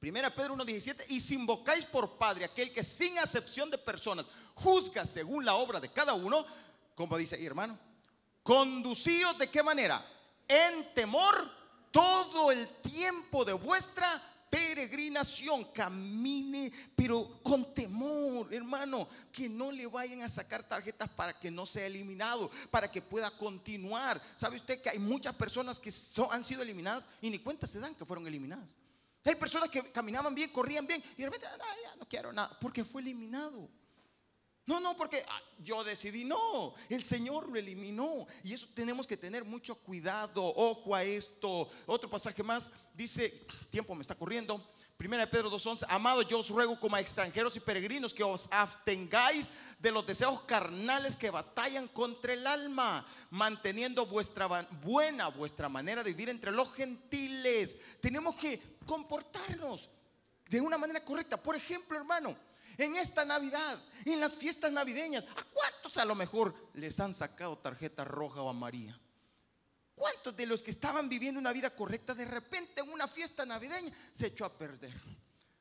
1 0.00 0.34
Pedro 0.34 0.56
1.17, 0.56 1.04
y 1.08 1.20
si 1.20 1.34
invocáis 1.34 1.84
por 1.84 2.16
Padre 2.16 2.46
aquel 2.46 2.72
que 2.72 2.82
sin 2.82 3.18
acepción 3.18 3.70
de 3.70 3.76
personas 3.76 4.24
juzga 4.54 5.04
según 5.04 5.44
la 5.44 5.56
obra 5.56 5.80
de 5.80 5.92
cada 5.92 6.14
uno, 6.14 6.46
como 6.94 7.18
dice 7.18 7.36
ahí, 7.36 7.44
hermano, 7.44 7.78
conducíos 8.42 9.36
de 9.36 9.50
qué 9.50 9.62
manera? 9.62 10.02
En 10.48 10.94
temor 10.94 11.52
todo 11.90 12.50
el 12.50 12.66
tiempo 12.80 13.44
de 13.44 13.52
vuestra 13.52 14.33
peregrinación, 14.54 15.64
camine, 15.72 16.70
pero 16.94 17.40
con 17.42 17.74
temor, 17.74 18.54
hermano, 18.54 19.08
que 19.32 19.48
no 19.48 19.72
le 19.72 19.84
vayan 19.88 20.22
a 20.22 20.28
sacar 20.28 20.62
tarjetas 20.62 21.10
para 21.10 21.36
que 21.36 21.50
no 21.50 21.66
sea 21.66 21.86
eliminado, 21.86 22.48
para 22.70 22.88
que 22.88 23.02
pueda 23.02 23.32
continuar. 23.32 24.22
¿Sabe 24.36 24.56
usted 24.56 24.80
que 24.80 24.90
hay 24.90 25.00
muchas 25.00 25.34
personas 25.34 25.80
que 25.80 25.90
han 26.30 26.44
sido 26.44 26.62
eliminadas 26.62 27.08
y 27.20 27.30
ni 27.30 27.40
cuenta 27.40 27.66
se 27.66 27.80
dan 27.80 27.96
que 27.96 28.04
fueron 28.04 28.28
eliminadas? 28.28 28.76
Hay 29.24 29.34
personas 29.34 29.70
que 29.70 29.90
caminaban 29.90 30.32
bien, 30.34 30.50
corrían 30.50 30.86
bien 30.86 31.02
y 31.16 31.22
de 31.22 31.24
repente, 31.24 31.48
ya 31.58 31.96
no 31.96 32.06
quiero 32.06 32.32
nada, 32.32 32.56
porque 32.60 32.84
fue 32.84 33.02
eliminado. 33.02 33.68
No, 34.66 34.80
no, 34.80 34.96
porque 34.96 35.22
ah, 35.28 35.40
yo 35.58 35.84
decidí, 35.84 36.24
no, 36.24 36.74
el 36.88 37.04
Señor 37.04 37.48
lo 37.48 37.58
eliminó. 37.58 38.26
Y 38.42 38.54
eso 38.54 38.66
tenemos 38.74 39.06
que 39.06 39.16
tener 39.16 39.44
mucho 39.44 39.74
cuidado, 39.74 40.42
ojo 40.42 40.94
a 40.94 41.04
esto. 41.04 41.68
Otro 41.86 42.08
pasaje 42.08 42.42
más 42.42 42.72
dice, 42.94 43.46
tiempo 43.70 43.94
me 43.94 44.00
está 44.00 44.14
corriendo. 44.14 44.74
Primera 44.96 45.26
de 45.26 45.30
Pedro 45.30 45.50
2.11, 45.50 45.86
amado 45.88 46.22
yo 46.22 46.38
os 46.38 46.48
ruego 46.48 46.78
como 46.78 46.94
a 46.94 47.00
extranjeros 47.00 47.56
y 47.56 47.60
peregrinos 47.60 48.14
que 48.14 48.22
os 48.22 48.48
abstengáis 48.52 49.50
de 49.78 49.90
los 49.90 50.06
deseos 50.06 50.42
carnales 50.42 51.16
que 51.16 51.30
batallan 51.30 51.88
contra 51.88 52.32
el 52.32 52.46
alma, 52.46 53.04
manteniendo 53.28 54.06
vuestra 54.06 54.46
buena, 54.46 55.28
vuestra 55.28 55.68
manera 55.68 56.04
de 56.04 56.10
vivir 56.10 56.28
entre 56.28 56.52
los 56.52 56.72
gentiles. 56.72 57.76
Tenemos 58.00 58.36
que 58.36 58.78
comportarnos 58.86 59.90
de 60.48 60.60
una 60.60 60.78
manera 60.78 61.04
correcta. 61.04 61.42
Por 61.42 61.56
ejemplo, 61.56 61.98
hermano, 61.98 62.36
en 62.78 62.96
esta 62.96 63.24
Navidad, 63.24 63.78
en 64.04 64.20
las 64.20 64.34
fiestas 64.34 64.72
navideñas, 64.72 65.24
¿a 65.24 65.42
cuántos 65.44 65.96
a 65.98 66.04
lo 66.04 66.14
mejor 66.14 66.54
les 66.74 66.98
han 67.00 67.14
sacado 67.14 67.58
tarjeta 67.58 68.04
roja 68.04 68.42
o 68.42 68.48
amarilla? 68.48 68.98
¿Cuántos 69.94 70.36
de 70.36 70.46
los 70.46 70.62
que 70.62 70.72
estaban 70.72 71.08
viviendo 71.08 71.38
una 71.38 71.52
vida 71.52 71.70
correcta 71.70 72.14
de 72.14 72.24
repente 72.24 72.80
en 72.80 72.90
una 72.90 73.06
fiesta 73.06 73.46
navideña 73.46 73.92
se 74.12 74.26
echó 74.26 74.44
a 74.44 74.58
perder? 74.58 74.94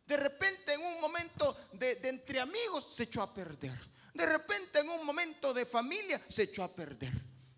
De 0.06 0.18
repente 0.18 0.74
en 0.74 0.82
un 0.82 1.00
momento 1.00 1.56
de, 1.74 2.00
entre 2.04 2.40
amigos 2.40 2.94
se 2.94 3.04
echó 3.04 3.22
a 3.22 3.34
perder. 3.34 3.78
De 4.14 4.26
repente 4.26 4.80
en 4.80 4.90
un 4.90 5.06
momento 5.06 5.54
de 5.54 5.66
familia 5.66 6.22
se 6.28 6.44
echó 6.44 6.64
a 6.64 6.74
perder. 6.74 7.14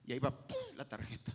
Y 0.05 0.13
ahí 0.13 0.19
va 0.19 0.33
la 0.75 0.87
tarjeta. 0.87 1.34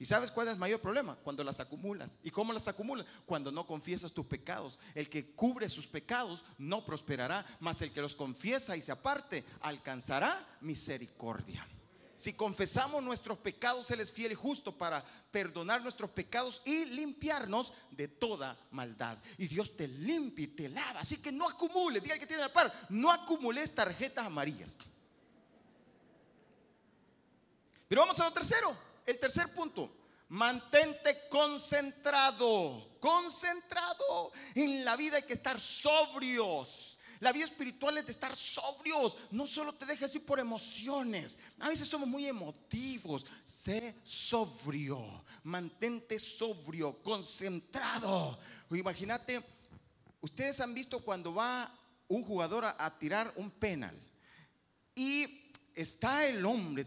¿Y 0.00 0.06
sabes 0.06 0.30
cuál 0.30 0.48
es 0.48 0.54
el 0.54 0.58
mayor 0.58 0.80
problema? 0.80 1.14
Cuando 1.16 1.44
las 1.44 1.60
acumulas. 1.60 2.16
¿Y 2.24 2.30
cómo 2.30 2.54
las 2.54 2.66
acumulas? 2.68 3.04
Cuando 3.26 3.52
no 3.52 3.66
confiesas 3.66 4.12
tus 4.12 4.24
pecados. 4.24 4.80
El 4.94 5.10
que 5.10 5.32
cubre 5.32 5.68
sus 5.68 5.86
pecados 5.86 6.42
no 6.56 6.86
prosperará, 6.86 7.44
mas 7.60 7.82
el 7.82 7.92
que 7.92 8.00
los 8.00 8.16
confiesa 8.16 8.78
y 8.78 8.80
se 8.80 8.92
aparte 8.92 9.44
alcanzará 9.60 10.58
misericordia. 10.62 11.68
si 12.16 12.32
confesamos 12.34 13.02
nuestros 13.02 13.38
pecados, 13.38 13.90
Él 13.90 14.00
es 14.00 14.10
fiel 14.10 14.32
y 14.32 14.34
justo 14.34 14.76
para 14.76 15.04
perdonar 15.30 15.82
nuestros 15.82 16.10
pecados 16.10 16.62
y 16.64 16.86
limpiarnos 16.86 17.72
de 17.90 18.08
toda 18.08 18.58
maldad. 18.70 19.18
Y 19.36 19.48
Dios 19.48 19.76
te 19.76 19.86
limpia 19.86 20.44
y 20.44 20.48
te 20.48 20.68
lava. 20.68 21.00
Así 21.00 21.20
que 21.20 21.30
no 21.30 21.46
acumules, 21.46 22.02
diga 22.02 22.14
el 22.14 22.20
que 22.20 22.26
tiene 22.26 22.42
la 22.42 22.52
par, 22.52 22.72
no 22.88 23.12
acumules 23.12 23.74
tarjetas 23.74 24.24
amarillas. 24.24 24.78
Pero 27.88 28.02
vamos 28.02 28.20
a 28.20 28.24
lo 28.24 28.32
tercero, 28.32 28.76
el 29.06 29.18
tercer 29.18 29.48
punto. 29.54 29.96
Mantente 30.28 31.28
concentrado, 31.28 32.96
concentrado. 33.00 34.32
En 34.54 34.84
la 34.84 34.96
vida 34.96 35.16
hay 35.16 35.24
que 35.24 35.32
estar 35.32 35.58
sobrios. 35.58 36.98
La 37.20 37.32
vida 37.32 37.44
espiritual 37.44 37.98
es 37.98 38.06
de 38.06 38.12
estar 38.12 38.34
sobrios. 38.34 39.16
No 39.30 39.46
solo 39.46 39.74
te 39.74 39.84
dejes 39.84 40.14
ir 40.14 40.24
por 40.24 40.40
emociones. 40.40 41.36
A 41.58 41.68
veces 41.68 41.86
somos 41.86 42.08
muy 42.08 42.26
emotivos. 42.26 43.26
Sé 43.44 43.96
sobrio. 44.04 45.04
Mantente 45.42 46.18
sobrio, 46.18 47.02
concentrado. 47.02 48.38
Imagínate, 48.70 49.42
ustedes 50.22 50.60
han 50.60 50.72
visto 50.72 51.00
cuando 51.00 51.34
va 51.34 51.76
un 52.08 52.24
jugador 52.24 52.64
a, 52.64 52.98
tirar 52.98 53.32
un 53.36 53.50
penal. 53.50 53.96
Y 54.94 55.49
está 55.80 56.26
el 56.26 56.44
hombre 56.44 56.86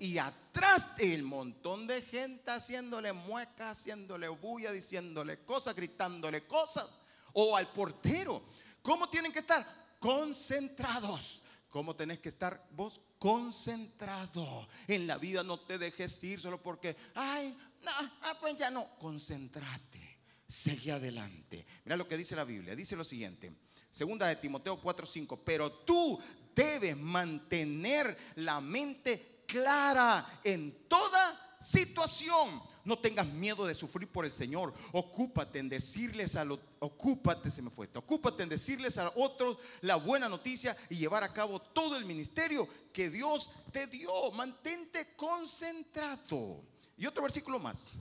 y 0.00 0.18
atrás 0.18 0.90
el 0.98 1.22
montón 1.22 1.86
de 1.86 2.02
gente 2.02 2.50
haciéndole 2.50 3.12
muecas, 3.12 3.78
haciéndole 3.78 4.28
bulla, 4.28 4.72
diciéndole 4.72 5.44
cosas, 5.44 5.74
gritándole 5.74 6.46
cosas. 6.46 7.00
O 7.32 7.56
al 7.56 7.66
portero. 7.68 8.42
¿Cómo 8.82 9.08
tienen 9.08 9.32
que 9.32 9.40
estar? 9.40 9.66
Concentrados. 9.98 11.42
¿Cómo 11.68 11.96
tenés 11.96 12.20
que 12.20 12.28
estar 12.28 12.64
vos? 12.70 13.00
Concentrado. 13.18 14.68
En 14.86 15.08
la 15.08 15.18
vida 15.18 15.42
no 15.42 15.58
te 15.60 15.76
dejes 15.76 16.22
ir 16.22 16.40
solo 16.40 16.62
porque, 16.62 16.96
ay, 17.14 17.56
no, 17.82 17.90
ah, 18.22 18.36
pues 18.40 18.56
ya 18.56 18.70
no. 18.70 18.96
Concéntrate. 18.98 20.20
Sigue 20.46 20.92
adelante. 20.92 21.66
Mira 21.84 21.96
lo 21.96 22.06
que 22.06 22.16
dice 22.16 22.36
la 22.36 22.44
Biblia. 22.44 22.76
Dice 22.76 22.94
lo 22.94 23.02
siguiente. 23.02 23.52
Segunda 23.90 24.26
de 24.26 24.36
Timoteo 24.36 24.80
4:5. 24.80 25.40
Pero 25.44 25.72
tú 25.72 26.20
debes 26.54 26.96
mantener 26.96 28.16
la 28.36 28.60
mente 28.60 29.44
clara 29.46 30.40
en 30.44 30.86
toda 30.88 31.56
situación. 31.60 32.62
No 32.84 32.98
tengas 32.98 33.26
miedo 33.26 33.64
de 33.66 33.74
sufrir 33.74 34.10
por 34.10 34.26
el 34.26 34.32
Señor. 34.32 34.74
Ocúpate 34.92 35.58
en 35.58 35.70
decirles 35.70 36.36
a 36.36 36.44
los, 36.44 36.60
ocúpate, 36.80 37.50
se 37.50 37.62
me 37.62 37.70
fue, 37.70 37.88
ocúpate 37.94 38.42
en 38.42 38.50
decirles 38.50 38.98
a 38.98 39.10
otros 39.16 39.56
la 39.80 39.96
buena 39.96 40.28
noticia 40.28 40.76
y 40.90 40.96
llevar 40.96 41.24
a 41.24 41.32
cabo 41.32 41.60
todo 41.60 41.96
el 41.96 42.04
ministerio 42.04 42.68
que 42.92 43.08
Dios 43.08 43.50
te 43.72 43.86
dio. 43.86 44.30
Mantente 44.32 45.14
concentrado. 45.16 46.62
Y 46.98 47.06
otro 47.06 47.22
versículo 47.22 47.58
más. 47.58 47.92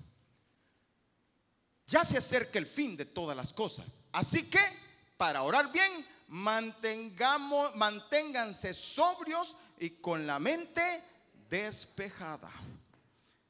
Ya 1.88 2.04
se 2.04 2.18
acerca 2.18 2.60
el 2.60 2.66
fin 2.66 2.98
de 2.98 3.06
todas 3.06 3.36
las 3.36 3.54
cosas. 3.54 4.02
Así 4.12 4.50
que, 4.50 4.60
para 5.18 5.44
orar 5.44 5.72
bien, 5.72 6.06
mantengamos, 6.28 7.76
manténganse 7.76 8.74
sobrios 8.74 9.56
y 9.80 9.92
con 9.92 10.26
la 10.26 10.40
mente 10.40 10.82
despejada. 11.50 12.52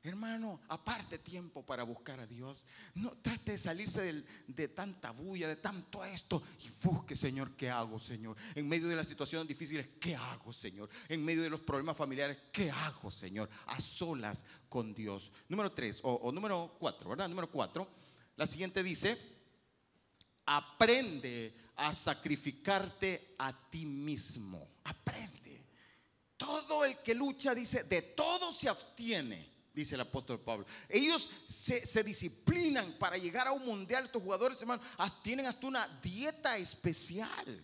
Hermano, 0.06 0.60
aparte 0.68 1.18
tiempo 1.18 1.66
para 1.66 1.84
buscar 1.84 2.20
a 2.20 2.28
Dios. 2.28 2.66
No 2.94 3.12
trate 3.22 3.54
de 3.54 3.58
salirse 3.58 4.26
de, 4.48 4.68
tanta 4.68 5.12
bulla, 5.12 5.48
de 5.48 5.56
tanto 5.56 6.04
esto. 6.04 6.44
Y 6.60 6.70
busque, 6.86 7.16
Señor, 7.16 7.56
¿qué 7.56 7.70
hago, 7.70 8.02
Señor? 8.02 8.36
En 8.54 8.68
medio 8.68 8.90
de 8.90 8.98
las 8.98 9.08
situaciones 9.08 9.48
difíciles, 9.48 9.88
¿qué 10.02 10.14
hago, 10.18 10.52
Señor? 10.52 10.90
En 11.08 11.24
medio 11.24 11.42
de 11.42 11.50
los 11.50 11.62
problemas 11.62 11.96
familiares, 11.96 12.38
¿qué 12.52 12.70
hago, 12.70 13.10
Señor? 13.10 13.50
A 13.68 13.80
solas 13.80 14.44
con 14.68 14.94
Dios. 14.94 15.32
Número 15.48 15.72
tres, 15.72 16.02
o, 16.04 16.12
o 16.16 16.34
número 16.34 16.76
cuatro, 16.78 17.12
¿verdad? 17.12 17.30
Número 17.30 17.50
cuatro. 17.50 17.88
La 18.36 18.46
siguiente 18.46 18.84
dice, 18.84 19.18
aprende 20.46 21.54
a 21.76 21.94
sacrificarte 21.94 23.36
a 23.38 23.54
ti 23.70 23.86
mismo. 23.86 24.68
Aprende. 24.84 25.66
Todo 26.38 26.86
el 26.86 26.98
que 26.98 27.14
lucha, 27.14 27.56
dice, 27.56 27.84
de 27.84 28.02
todo 28.02 28.52
se 28.52 28.68
abstiene, 28.68 29.50
dice 29.74 29.96
el 29.96 30.02
apóstol 30.02 30.40
Pablo. 30.42 30.66
Ellos 30.90 31.30
se, 31.48 32.04
disciplinan 32.04 32.98
para 33.00 33.18
llegar 33.18 33.48
a 33.48 33.54
un 33.54 33.66
mundial. 33.66 34.06
Estos 34.06 34.22
jugadores, 34.22 34.62
hermano, 34.62 34.82
tienen 35.22 35.46
hasta 35.46 35.66
una 35.68 35.88
dieta 36.02 36.58
especial. 36.58 37.64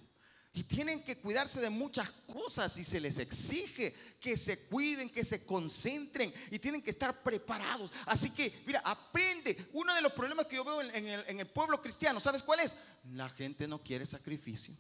Y 0.52 0.64
tienen 0.64 1.04
que 1.04 1.18
cuidarse 1.18 1.62
de 1.62 1.70
muchas 1.70 2.10
cosas 2.10 2.76
y 2.78 2.84
se 2.84 3.00
les 3.00 3.20
exige 3.20 3.94
que 4.20 4.36
se 4.36 4.66
cuiden, 4.66 5.10
que 5.10 5.24
se 5.24 5.46
concentren 5.46 6.34
y 6.50 6.58
tienen 6.58 6.82
que 6.82 6.90
estar 6.90 7.22
preparados. 7.22 7.94
Así 8.08 8.32
que, 8.32 8.64
mira, 8.66 8.82
aprende. 8.84 9.70
Uno 9.74 9.94
de 9.94 10.02
los 10.02 10.12
problemas 10.12 10.48
que 10.48 10.56
yo 10.56 10.66
veo 10.66 10.82
en, 10.82 11.40
el, 11.40 11.48
pueblo 11.48 11.80
cristiano, 11.82 12.20
¿sabes 12.20 12.42
cuál 12.42 12.62
es? 12.62 12.76
La 13.14 13.30
gente 13.30 13.68
no 13.68 13.84
quiere 13.84 14.06
sacrificio. 14.08 14.76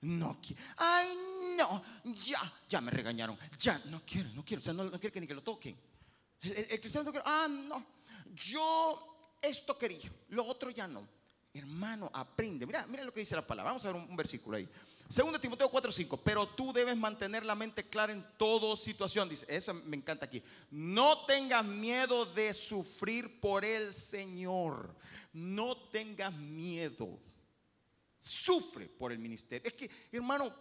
No 0.00 0.40
quiere. 0.40 0.62
Ay, 0.76 1.14
no, 1.58 1.84
ya, 2.22 2.52
ya 2.68 2.80
me 2.80 2.90
regañaron. 2.90 3.38
Ya, 3.58 3.80
no 3.86 4.02
quiero, 4.06 4.30
no 4.30 4.44
quiero. 4.44 4.60
O 4.62 4.64
sea, 4.64 4.72
no, 4.72 4.90
quiere 4.92 5.12
que 5.12 5.20
ni 5.20 5.26
que 5.26 5.34
lo 5.34 5.42
toquen. 5.42 5.78
El, 6.40 6.80
cristiano 6.80 7.04
no 7.04 7.10
quiere. 7.10 7.24
Ah, 7.26 7.46
no, 7.48 7.86
yo 8.34 9.36
esto 9.40 9.76
quería, 9.76 10.10
lo 10.30 10.46
otro 10.46 10.70
ya 10.70 10.88
no. 10.88 11.06
Hermano, 11.54 12.10
aprende. 12.12 12.66
Mira, 12.66 12.84
mira 12.88 13.04
lo 13.04 13.12
que 13.12 13.20
dice 13.20 13.36
la 13.36 13.46
palabra. 13.46 13.70
Vamos 13.70 13.84
a 13.84 13.92
ver 13.92 14.02
un 14.02 14.16
versículo 14.16 14.56
ahí. 14.56 14.68
Segundo 15.08 15.38
Timoteo 15.38 15.70
4:5, 15.70 16.18
pero 16.24 16.48
tú 16.48 16.72
debes 16.72 16.96
mantener 16.96 17.44
la 17.44 17.54
mente 17.54 17.88
clara 17.88 18.12
en 18.12 18.26
toda 18.36 18.76
situación. 18.76 19.28
Dice, 19.28 19.46
eso 19.48 19.72
me 19.72 19.96
encanta 19.96 20.24
aquí. 20.24 20.42
No 20.70 21.24
tengas 21.26 21.64
miedo 21.64 22.26
de 22.26 22.52
sufrir 22.52 23.40
por 23.40 23.64
el 23.64 23.92
Señor. 23.92 24.94
No 25.32 25.76
tengas 25.90 26.34
miedo. 26.34 27.20
Sufre 28.18 28.88
por 28.88 29.12
el 29.12 29.18
ministerio. 29.18 29.70
Es 29.70 29.74
que, 29.74 29.90
hermano, 30.10 30.52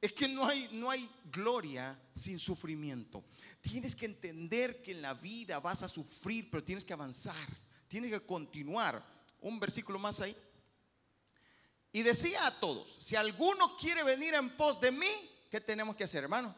es 0.00 0.12
que 0.12 0.28
no 0.28 0.46
hay, 0.46 0.68
no 0.72 0.88
hay 0.88 1.10
gloria 1.24 1.98
sin 2.14 2.38
sufrimiento. 2.38 3.24
Tienes 3.60 3.96
que 3.96 4.06
entender 4.06 4.80
que 4.80 4.92
en 4.92 5.02
la 5.02 5.14
vida 5.14 5.58
vas 5.58 5.82
a 5.82 5.88
sufrir, 5.88 6.48
pero 6.50 6.62
tienes 6.62 6.84
que 6.84 6.92
avanzar. 6.92 7.34
Tienes 7.88 8.10
que 8.12 8.24
continuar. 8.24 9.15
Un 9.46 9.60
versículo 9.60 9.96
más 9.96 10.20
ahí. 10.20 10.36
Y 11.92 12.02
decía 12.02 12.44
a 12.48 12.58
todos, 12.58 12.96
si 12.98 13.14
alguno 13.14 13.76
quiere 13.76 14.02
venir 14.02 14.34
en 14.34 14.56
pos 14.56 14.80
de 14.80 14.90
mí, 14.90 15.06
¿qué 15.48 15.60
tenemos 15.60 15.94
que 15.94 16.02
hacer, 16.02 16.24
hermano? 16.24 16.52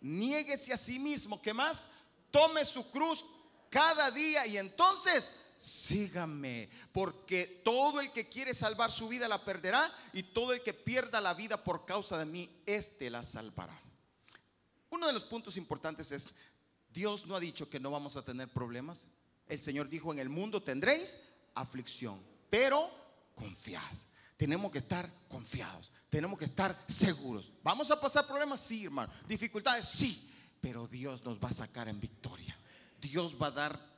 Niéguese 0.00 0.72
a 0.72 0.78
sí 0.78 0.98
mismo, 0.98 1.42
¿qué 1.42 1.52
más? 1.52 1.90
Tome 2.30 2.64
su 2.64 2.90
cruz 2.90 3.26
cada 3.68 4.10
día 4.10 4.46
y 4.46 4.56
entonces 4.56 5.32
sígame, 5.58 6.70
porque 6.92 7.60
todo 7.62 8.00
el 8.00 8.10
que 8.10 8.30
quiere 8.30 8.54
salvar 8.54 8.90
su 8.90 9.06
vida 9.06 9.28
la 9.28 9.44
perderá 9.44 9.86
y 10.14 10.22
todo 10.22 10.54
el 10.54 10.62
que 10.62 10.72
pierda 10.72 11.20
la 11.20 11.34
vida 11.34 11.62
por 11.62 11.84
causa 11.84 12.16
de 12.16 12.24
mí, 12.24 12.48
éste 12.64 13.10
la 13.10 13.22
salvará. 13.22 13.78
Uno 14.88 15.08
de 15.08 15.12
los 15.12 15.24
puntos 15.24 15.58
importantes 15.58 16.10
es, 16.10 16.30
Dios 16.88 17.26
no 17.26 17.36
ha 17.36 17.40
dicho 17.40 17.68
que 17.68 17.80
no 17.80 17.90
vamos 17.90 18.16
a 18.16 18.24
tener 18.24 18.48
problemas. 18.48 19.08
El 19.46 19.60
Señor 19.60 19.90
dijo, 19.90 20.10
en 20.10 20.20
el 20.20 20.30
mundo 20.30 20.62
tendréis 20.62 21.20
aflicción, 21.54 22.20
pero 22.50 22.90
confiad. 23.34 23.82
Tenemos 24.36 24.70
que 24.72 24.78
estar 24.78 25.10
confiados, 25.28 25.92
tenemos 26.10 26.38
que 26.38 26.44
estar 26.44 26.84
seguros. 26.86 27.52
¿Vamos 27.62 27.90
a 27.90 28.00
pasar 28.00 28.26
problemas? 28.26 28.60
Sí, 28.60 28.84
hermano. 28.84 29.12
¿Dificultades? 29.26 29.86
Sí, 29.86 30.30
pero 30.60 30.86
Dios 30.86 31.24
nos 31.24 31.38
va 31.38 31.48
a 31.48 31.52
sacar 31.52 31.88
en 31.88 32.00
victoria. 32.00 32.56
Dios 33.00 33.36
va 33.40 33.48
a 33.48 33.50
dar, 33.52 33.94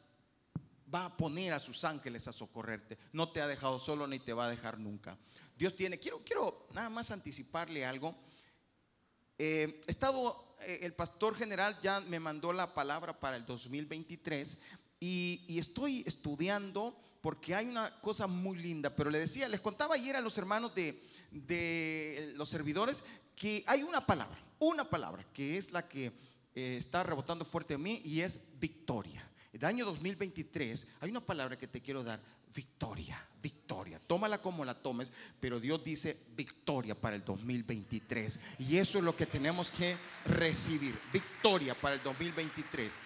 va 0.93 1.07
a 1.07 1.17
poner 1.17 1.53
a 1.53 1.61
sus 1.61 1.85
ángeles 1.85 2.29
a 2.29 2.33
socorrerte. 2.33 2.99
No 3.13 3.31
te 3.31 3.41
ha 3.41 3.47
dejado 3.47 3.79
solo 3.79 4.07
ni 4.07 4.19
te 4.19 4.33
va 4.33 4.47
a 4.47 4.51
dejar 4.51 4.79
nunca. 4.79 5.17
Dios 5.57 5.75
tiene, 5.75 5.99
quiero, 5.99 6.23
quiero 6.25 6.69
nada 6.75 6.91
más 6.91 7.11
anticiparle 7.11 7.85
algo. 7.87 8.15
Eh, 9.39 9.81
estado, 9.87 10.57
eh, 10.63 10.81
el 10.83 10.93
pastor 10.93 11.37
general 11.37 11.79
ya 11.81 12.01
me 12.01 12.21
mandó 12.21 12.53
la 12.53 12.75
palabra 12.75 13.19
para 13.19 13.37
el 13.37 13.47
2023 13.47 14.59
y, 15.01 15.45
y 15.47 15.59
estoy 15.59 16.03
estudiando 16.07 16.99
porque 17.27 17.57
hay 17.57 17.67
una 17.67 17.91
cosa 18.01 18.29
muy 18.29 18.57
linda, 18.57 18.95
pero 18.95 19.11
le 19.11 19.19
decía, 19.19 19.49
les 19.49 19.61
contaba 19.61 19.97
ayer 19.97 20.15
a 20.15 20.21
los 20.21 20.39
hermanos 20.39 20.73
de, 20.77 22.33
los 22.37 22.49
servidores 22.49 23.03
que 23.35 23.65
hay 23.67 23.83
una 23.83 24.07
palabra, 24.07 24.39
una 24.61 24.89
palabra 24.89 25.27
que 25.33 25.59
es 25.59 25.73
la 25.73 25.89
que 25.89 26.13
eh, 26.55 26.77
está 26.79 27.03
rebotando 27.03 27.45
fuerte 27.45 27.75
a 27.75 27.79
mí 27.79 28.01
y 28.05 28.21
es 28.21 28.41
victoria. 28.61 29.29
El 29.53 29.65
año 29.65 29.85
2023 29.87 30.87
hay 31.01 31.11
una 31.11 31.21
palabra 31.21 31.59
que 31.59 31.67
te 31.67 31.83
quiero 31.83 32.05
dar, 32.05 32.21
victoria, 32.55 33.21
victoria. 33.43 33.99
Tómala 34.07 34.41
como 34.41 34.65
la 34.65 34.81
tomes, 34.81 35.13
pero 35.41 35.59
Dios 35.59 35.83
dice 35.83 36.17
victoria 36.37 36.95
para 36.95 37.17
el 37.17 37.25
2023. 37.25 38.39
Y 38.61 38.77
eso 38.77 38.99
es 38.99 39.05
lo 39.05 39.17
que 39.17 39.27
tenemos 39.27 39.73
que 39.73 39.97
recibir, 40.27 40.97
victoria 41.13 41.75
para 41.75 41.97
el 41.97 42.03
2023. 42.05 42.97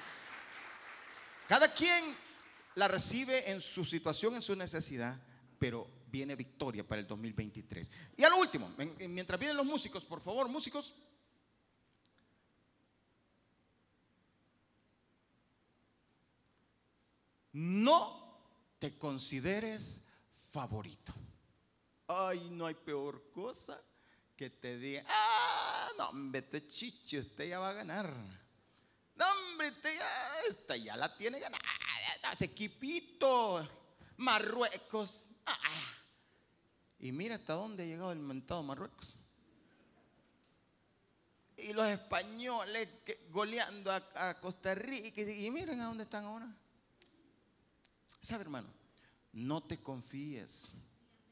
Cada 1.49 1.73
quien 1.73 2.15
la 2.75 2.89
recibe 2.89 3.51
en 3.51 3.61
su 3.61 3.85
situación, 3.85 4.35
en 4.35 4.43
su 4.43 4.55
necesidad, 4.57 5.21
pero 5.59 5.89
viene 6.07 6.37
victoria 6.37 6.87
para 6.87 7.01
el 7.01 7.07
2023. 7.07 7.91
Y 8.17 8.25
al 8.25 8.33
último, 8.35 8.73
mientras 9.09 9.39
vienen 9.39 9.57
los 9.57 9.67
músicos, 9.67 10.05
por 10.05 10.21
favor, 10.21 10.49
músicos. 10.49 10.95
No 17.53 18.39
te 18.79 18.97
consideres 18.97 20.03
favorito. 20.35 21.13
Ay, 22.07 22.49
no 22.51 22.67
hay 22.67 22.75
peor 22.75 23.31
cosa 23.31 23.81
que 24.37 24.51
te 24.51 24.79
diga, 24.79 25.05
ah, 25.07 25.89
no, 25.99 26.09
hombre, 26.09 26.41
este 26.41 26.67
chiche, 26.67 27.19
usted 27.19 27.49
ya 27.49 27.59
va 27.59 27.71
a 27.71 27.75
ganar. 27.75 28.13
No, 29.15 29.25
hombre, 29.31 29.69
usted 29.69 29.97
ya, 29.97 30.41
esta 30.49 30.77
ya 30.77 30.97
la 30.97 31.15
tiene 31.17 31.39
ganada. 31.39 31.63
Ese 32.33 32.45
equipito, 32.45 33.69
Marruecos. 34.17 35.29
Ah, 35.47 35.57
y 36.99 37.13
mira 37.13 37.37
hasta 37.37 37.55
dónde 37.55 37.83
ha 37.83 37.87
llegado 37.87 38.13
el 38.13 38.19
mentado 38.19 38.63
Marruecos. 38.63 39.17
Y 41.57 41.73
los 41.73 41.87
españoles 41.87 42.89
goleando 43.31 43.91
a, 43.93 44.41
Costa 44.41 44.75
Rica. 44.75 45.21
Y, 45.21 45.51
miren 45.51 45.81
a 45.81 45.87
dónde 45.87 46.05
están 46.05 46.25
ahora. 46.25 46.51
¿Sabe, 48.23 48.43
hermano? 48.43 48.69
No 49.33 49.63
te 49.63 49.79
confíes. 49.79 50.73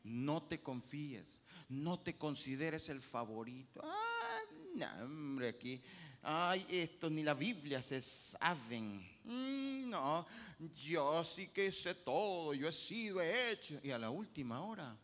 No 0.04 0.42
te 0.42 0.60
confíes. 0.60 1.42
No 1.68 2.00
te 2.00 2.16
consideres 2.16 2.88
el 2.88 3.00
favorito. 3.00 3.80
Ah, 3.84 4.40
no, 4.74 5.04
hombre, 5.04 5.48
aquí. 5.48 5.82
Ay, 6.22 6.66
esto 6.68 7.08
ni 7.08 7.22
la 7.22 7.34
Biblia 7.34 7.80
se 7.80 8.00
saben. 8.00 8.98
Mm, 9.24 9.90
no, 9.90 10.26
yo 10.74 11.24
sí 11.24 11.48
que 11.48 11.70
sé 11.70 11.94
todo. 11.94 12.54
Yo 12.54 12.68
he 12.68 12.72
sido, 12.72 13.20
he 13.20 13.52
hecho. 13.52 13.78
Y 13.82 13.90
a 13.90 13.98
la 13.98 14.10
última 14.10 14.62
hora 14.62 14.96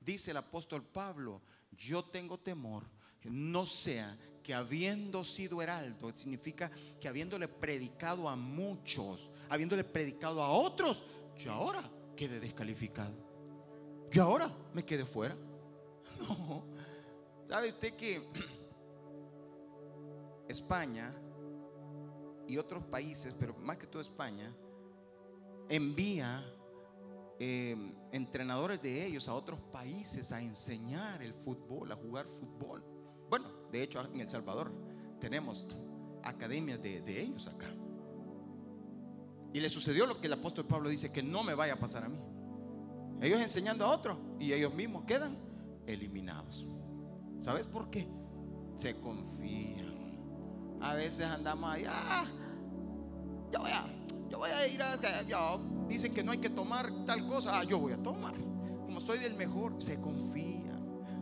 dice 0.00 0.30
el 0.30 0.36
apóstol 0.36 0.82
Pablo, 0.82 1.42
yo 1.72 2.04
tengo 2.04 2.38
temor, 2.38 2.84
no 3.24 3.66
sea 3.66 4.16
que 4.42 4.54
habiendo 4.54 5.24
sido 5.24 5.60
heraldo, 5.60 6.12
significa 6.14 6.70
que 7.00 7.08
habiéndole 7.08 7.48
predicado 7.48 8.28
a 8.28 8.36
muchos, 8.36 9.30
habiéndole 9.50 9.84
predicado 9.84 10.42
a 10.42 10.50
otros, 10.50 11.02
yo 11.36 11.52
ahora 11.52 11.82
quede 12.16 12.40
descalificado. 12.40 13.14
Yo 14.10 14.22
ahora 14.24 14.50
me 14.72 14.84
quede 14.84 15.04
fuera. 15.04 15.36
No. 16.18 16.64
¿Sabe 17.48 17.68
usted 17.68 17.94
que 17.94 18.20
España 20.48 21.14
y 22.46 22.56
otros 22.56 22.82
países, 22.84 23.34
pero 23.38 23.54
más 23.54 23.76
que 23.76 23.86
todo 23.86 24.02
España, 24.02 24.52
envía 25.68 26.44
Em, 27.40 27.94
entrenadores 28.10 28.82
de 28.82 29.06
ellos 29.06 29.28
a 29.28 29.34
otros 29.34 29.60
países 29.72 30.32
a 30.32 30.42
enseñar 30.42 31.22
el 31.22 31.32
fútbol, 31.34 31.92
a 31.92 31.94
jugar 31.94 32.26
fútbol. 32.26 32.82
Bueno, 33.30 33.48
de 33.70 33.84
hecho 33.84 34.00
en 34.00 34.20
El 34.20 34.28
Salvador 34.28 34.72
tenemos 35.20 35.68
academias 36.24 36.82
de, 36.82 37.00
de 37.00 37.22
ellos 37.22 37.46
acá. 37.46 37.68
Y 39.52 39.60
le 39.60 39.70
sucedió 39.70 40.04
lo 40.04 40.20
que 40.20 40.26
el 40.26 40.32
apóstol 40.32 40.66
Pablo 40.66 40.88
dice, 40.88 41.12
que 41.12 41.22
no 41.22 41.44
me 41.44 41.54
vaya 41.54 41.74
a 41.74 41.78
pasar 41.78 42.04
a 42.04 42.08
mí. 42.08 42.18
Ellos 43.20 43.40
enseñando 43.40 43.84
a 43.84 43.90
otros 43.90 44.18
y 44.40 44.52
ellos 44.52 44.74
mismos 44.74 45.04
quedan 45.04 45.38
eliminados. 45.86 46.66
¿Sabes 47.38 47.68
por 47.68 47.88
qué? 47.88 48.08
Se 48.76 48.98
confían. 49.00 49.97
A 50.80 50.94
veces 50.94 51.26
andamos 51.26 51.70
ahí, 51.70 51.84
ah, 51.88 52.26
yo 53.52 53.60
voy 53.60 53.70
a, 53.70 53.84
yo 54.30 54.38
voy 54.38 54.50
a 54.50 54.66
ir 54.68 54.82
a, 54.82 54.96
dicen 55.88 56.14
que 56.14 56.22
no 56.22 56.32
hay 56.32 56.38
que 56.38 56.50
tomar 56.50 56.90
tal 57.06 57.26
cosa, 57.26 57.58
ah, 57.58 57.64
yo 57.64 57.78
voy 57.78 57.92
a 57.92 58.02
tomar. 58.02 58.34
Como 58.84 59.00
soy 59.00 59.18
del 59.18 59.34
mejor, 59.34 59.82
se 59.82 60.00
confía. 60.00 60.72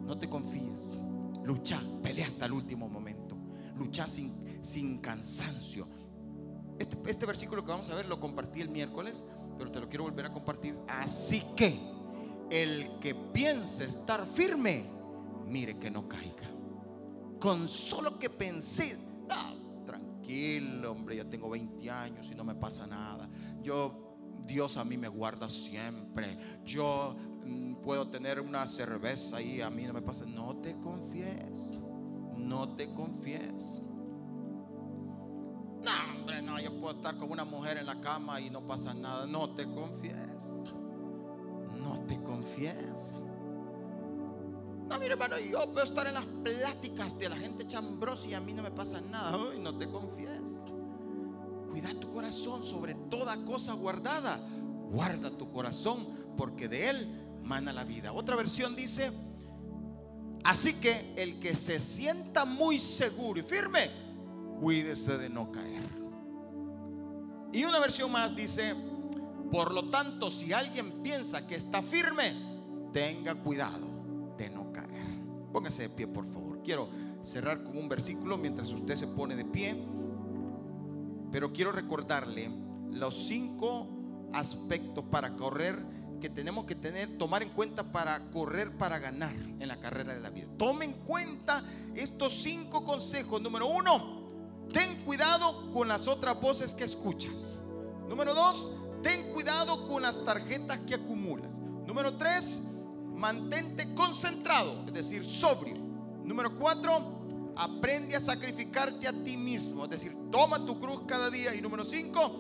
No 0.05 0.19
te 0.19 0.29
confíes. 0.29 0.97
Lucha, 1.45 1.81
pelea 2.03 2.27
hasta 2.27 2.47
el 2.47 2.53
último 2.53 2.88
momento. 2.88 3.37
Lucha 3.77 4.07
sin, 4.09 4.64
sin 4.64 4.99
cansancio. 4.99 5.88
Este, 6.79 6.99
este 7.11 7.27
versículo 7.27 7.64
que 7.64 7.71
vamos 7.71 7.88
a 7.90 7.95
ver 7.95 8.07
lo 8.07 8.21
compartí 8.21 8.61
el 8.61 8.69
miércoles, 8.69 9.25
pero 9.57 9.71
te 9.71 9.81
lo 9.81 9.88
quiero 9.88 10.05
volver 10.05 10.27
a 10.27 10.33
compartir. 10.33 10.77
Así 10.88 11.42
que 11.57 11.79
el 12.51 12.99
que 13.01 13.14
piense 13.14 13.85
estar 13.85 14.27
firme, 14.27 14.85
mire 15.47 15.79
que 15.79 15.90
no 15.90 16.09
caiga. 16.09 16.51
Con 17.40 17.66
solo 17.69 18.19
que 18.19 18.31
pensé, 18.31 18.97
ah, 19.30 19.54
tranquilo, 19.84 20.92
hombre, 20.92 21.16
ya 21.16 21.24
tengo 21.24 21.50
20 21.50 21.90
años 21.90 22.30
y 22.30 22.34
no 22.34 22.44
me 22.44 22.54
pasa 22.54 22.86
nada. 22.86 23.28
Yo 23.62 24.06
Dios 24.46 24.76
a 24.76 24.84
mí 24.84 24.96
me 24.96 25.08
guarda 25.08 25.48
siempre. 25.48 26.38
Yo 26.64 27.16
mm, 27.44 27.76
puedo 27.76 28.08
tener 28.08 28.40
una 28.40 28.66
cerveza 28.66 29.40
y 29.42 29.60
a 29.60 29.70
mí 29.70 29.84
no 29.84 29.92
me 29.92 30.02
pasa. 30.02 30.24
No 30.26 30.56
te 30.56 30.78
confíes. 30.78 31.72
No 32.36 32.76
te 32.76 32.92
confíes. 32.92 33.82
No, 35.82 35.92
hombre, 36.18 36.42
no, 36.42 36.60
yo 36.60 36.80
puedo 36.80 36.94
estar 36.96 37.16
con 37.16 37.30
una 37.30 37.44
mujer 37.44 37.76
en 37.78 37.86
la 37.86 38.00
cama 38.00 38.40
y 38.40 38.50
no 38.50 38.66
pasa 38.66 38.94
nada. 38.94 39.26
No 39.26 39.54
te 39.54 39.64
confíes. 39.64 40.64
No 41.74 42.00
te 42.06 42.20
confíes. 42.22 43.25
No, 44.88 44.99
mire, 44.99 45.12
hermano, 45.12 45.38
yo 45.38 45.72
puedo 45.72 45.85
estar 45.85 46.07
en 46.07 46.14
las 46.14 46.25
pláticas 46.25 47.18
de 47.18 47.29
la 47.29 47.37
gente 47.37 47.66
chambrosa 47.66 48.29
y 48.29 48.35
a 48.35 48.40
mí 48.40 48.53
no 48.53 48.62
me 48.62 48.70
pasa 48.70 49.01
nada. 49.01 49.37
Uy, 49.37 49.59
no 49.59 49.77
te 49.77 49.88
confíes. 49.88 50.59
Cuida 51.70 51.92
tu 52.01 52.11
corazón 52.12 52.62
sobre 52.62 52.94
toda 52.94 53.37
cosa 53.44 53.75
guardada. 53.75 54.38
Guarda 54.90 55.31
tu 55.31 55.51
corazón 55.51 56.07
porque 56.37 56.68
de 56.68 56.90
él 56.90 57.27
mana 57.42 57.72
la 57.72 57.85
vida. 57.85 58.12
Otra 58.12 58.37
versión 58.37 58.77
dice, 58.77 59.11
así 60.44 60.75
que 60.75 61.14
el 61.16 61.40
que 61.40 61.57
se 61.57 61.81
sienta 61.81 62.44
muy 62.44 62.79
seguro 62.79 63.40
y 63.40 63.42
firme, 63.42 63.90
cuídese 64.61 65.18
de 65.18 65.29
no 65.29 65.51
caer. 65.51 65.83
Y 67.53 67.64
una 67.64 67.81
versión 67.81 68.12
más 68.12 68.37
dice, 68.37 68.75
por 69.51 69.72
lo 69.72 69.90
tanto, 69.90 70.31
si 70.31 70.53
alguien 70.53 71.03
piensa 71.03 71.46
que 71.46 71.57
está 71.57 71.83
firme, 71.83 72.35
tenga 72.92 73.35
cuidado. 73.35 73.95
Póngase 75.57 75.85
de 75.85 75.88
pie, 75.88 76.07
por 76.07 76.29
favor. 76.29 76.61
Quiero 76.62 76.90
cerrar 77.23 77.64
con 77.64 77.79
un 77.79 77.88
versículo 77.88 78.37
mientras 78.37 78.71
usted 78.73 78.95
se 78.95 79.07
pone 79.07 79.35
de 79.35 79.47
pie. 79.47 79.75
Pero 81.33 81.51
quiero 81.51 81.73
recordarle 81.73 82.51
los 82.90 83.27
cinco 83.27 83.88
aspectos 84.35 85.03
para 85.05 85.35
correr 85.35 85.83
que 86.21 86.29
tenemos 86.29 86.66
que 86.66 86.75
tener, 86.75 87.16
tomar 87.16 87.42
en 87.42 87.49
cuenta 87.49 87.90
para 87.90 88.31
correr 88.33 88.77
para 88.77 88.99
ganar 88.99 89.35
en 89.35 89.66
la 89.66 89.81
carrera 89.81 90.12
de 90.12 90.21
la 90.21 90.29
vida. 90.29 90.47
Tome 90.59 90.85
en 90.85 90.92
cuenta 90.92 91.64
estos 91.95 92.35
cinco 92.35 92.85
consejos. 92.85 93.40
Número 93.40 93.66
uno, 93.66 94.27
ten 94.75 95.05
cuidado 95.07 95.73
con 95.73 95.88
las 95.88 96.07
otras 96.07 96.38
voces 96.38 96.75
que 96.75 96.85
escuchas. 96.85 97.62
Número 98.11 98.35
dos, 98.35 98.73
ten 99.03 99.33
cuidado 99.33 99.88
con 99.88 100.03
las 100.03 100.23
tarjetas 100.23 100.81
que 100.81 100.97
acumulas. 100.97 101.61
Número 101.87 102.14
tres, 102.19 102.61
mantente 103.16 103.94
concentrado, 103.94 104.85
es 104.87 104.92
decir, 104.92 105.24
sobrio. 105.24 105.74
Número 106.24 106.57
cuatro, 106.57 107.52
aprende 107.57 108.14
a 108.14 108.20
sacrificarte 108.20 109.09
a 109.09 109.12
ti 109.12 109.37
mismo. 109.37 109.85
Es 109.85 109.90
decir, 109.90 110.12
toma 110.31 110.64
tu 110.64 110.79
cruz 110.79 111.02
cada 111.07 111.31
día. 111.31 111.55
Y 111.55 111.61
número 111.61 111.85
cinco, 111.85 112.31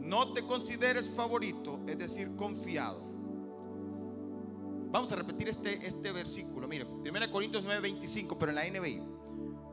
no 0.00 0.32
te 0.32 0.42
consideres 0.42 1.08
favorito, 1.08 1.80
es 1.86 1.98
decir, 1.98 2.36
confiado. 2.36 3.04
Vamos 4.90 5.10
a 5.12 5.16
repetir 5.16 5.48
este, 5.48 5.86
este 5.86 6.12
versículo. 6.12 6.68
Mire, 6.68 6.84
1 6.84 7.30
Corintios 7.30 7.64
9, 7.64 7.80
25, 7.80 8.38
pero 8.38 8.52
en 8.52 8.56
la 8.56 8.68
NBI. 8.68 9.02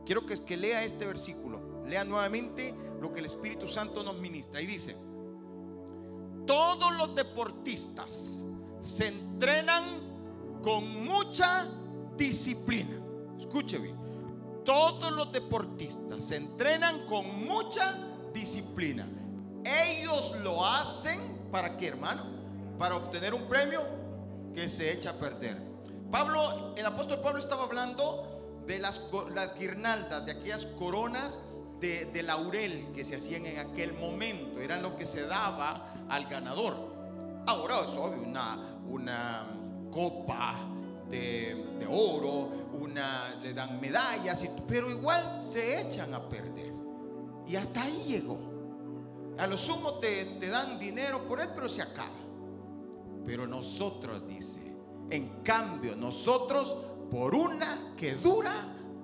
Quiero 0.04 0.26
que, 0.26 0.36
que 0.44 0.56
lea 0.56 0.82
este 0.82 1.06
versículo. 1.06 1.84
Lea 1.86 2.04
nuevamente 2.04 2.74
lo 3.00 3.12
que 3.12 3.20
el 3.20 3.26
Espíritu 3.26 3.66
Santo 3.68 4.02
nos 4.02 4.18
ministra. 4.18 4.60
Y 4.60 4.66
dice, 4.66 4.96
todos 6.46 6.94
los 6.96 7.14
deportistas 7.14 8.44
se 8.80 9.08
entrenan 9.08 10.13
con 10.64 11.04
mucha 11.04 11.68
disciplina. 12.16 12.98
Escuche 13.38 13.78
bien 13.78 14.04
todos 14.64 15.12
los 15.12 15.30
deportistas 15.30 16.24
se 16.24 16.36
entrenan 16.36 17.06
con 17.06 17.44
mucha 17.44 17.98
disciplina. 18.32 19.06
Ellos 19.64 20.34
lo 20.42 20.64
hacen 20.64 21.20
para 21.50 21.76
qué, 21.76 21.88
hermano? 21.88 22.24
Para 22.78 22.96
obtener 22.96 23.34
un 23.34 23.46
premio 23.46 23.82
que 24.54 24.68
se 24.68 24.92
echa 24.92 25.10
a 25.10 25.12
perder. 25.14 25.56
Pablo, 26.10 26.74
el 26.76 26.86
apóstol 26.86 27.20
Pablo 27.20 27.38
estaba 27.38 27.64
hablando 27.64 28.62
de 28.66 28.78
las, 28.78 29.02
las 29.34 29.58
guirnaldas, 29.58 30.26
de 30.26 30.32
aquellas 30.32 30.66
coronas 30.66 31.38
de, 31.80 32.22
laurel 32.22 32.90
que 32.94 33.04
se 33.04 33.16
hacían 33.16 33.44
en 33.44 33.58
aquel 33.58 33.92
momento. 33.92 34.60
Eran 34.60 34.82
lo 34.82 34.96
que 34.96 35.06
se 35.06 35.26
daba 35.26 35.94
al 36.08 36.26
ganador. 36.26 36.94
Ahora 37.46 37.80
es 37.80 37.90
obvio, 37.98 38.22
una, 38.22 38.58
una 38.88 39.46
copa 39.94 40.56
de, 41.08 41.86
oro, 41.88 42.50
una, 42.72 43.36
le 43.40 43.54
dan 43.54 43.80
medallas, 43.80 44.44
pero 44.66 44.90
igual 44.90 45.42
se 45.42 45.80
echan 45.80 46.12
a 46.12 46.28
perder. 46.28 46.72
Y 47.46 47.56
hasta 47.56 47.82
ahí 47.82 48.04
llegó. 48.08 48.38
A 49.38 49.46
lo 49.46 49.56
sumo 49.56 49.94
te, 49.94 50.24
te 50.40 50.48
dan 50.48 50.78
dinero 50.78 51.26
por 51.26 51.40
él, 51.40 51.50
pero 51.54 51.68
se 51.68 51.82
acaba. 51.82 52.10
Pero 53.24 53.46
nosotros, 53.46 54.26
dice, 54.26 54.74
en 55.10 55.42
cambio, 55.42 55.94
nosotros 55.94 56.76
por 57.10 57.34
una 57.34 57.94
que 57.96 58.14
dura 58.16 58.52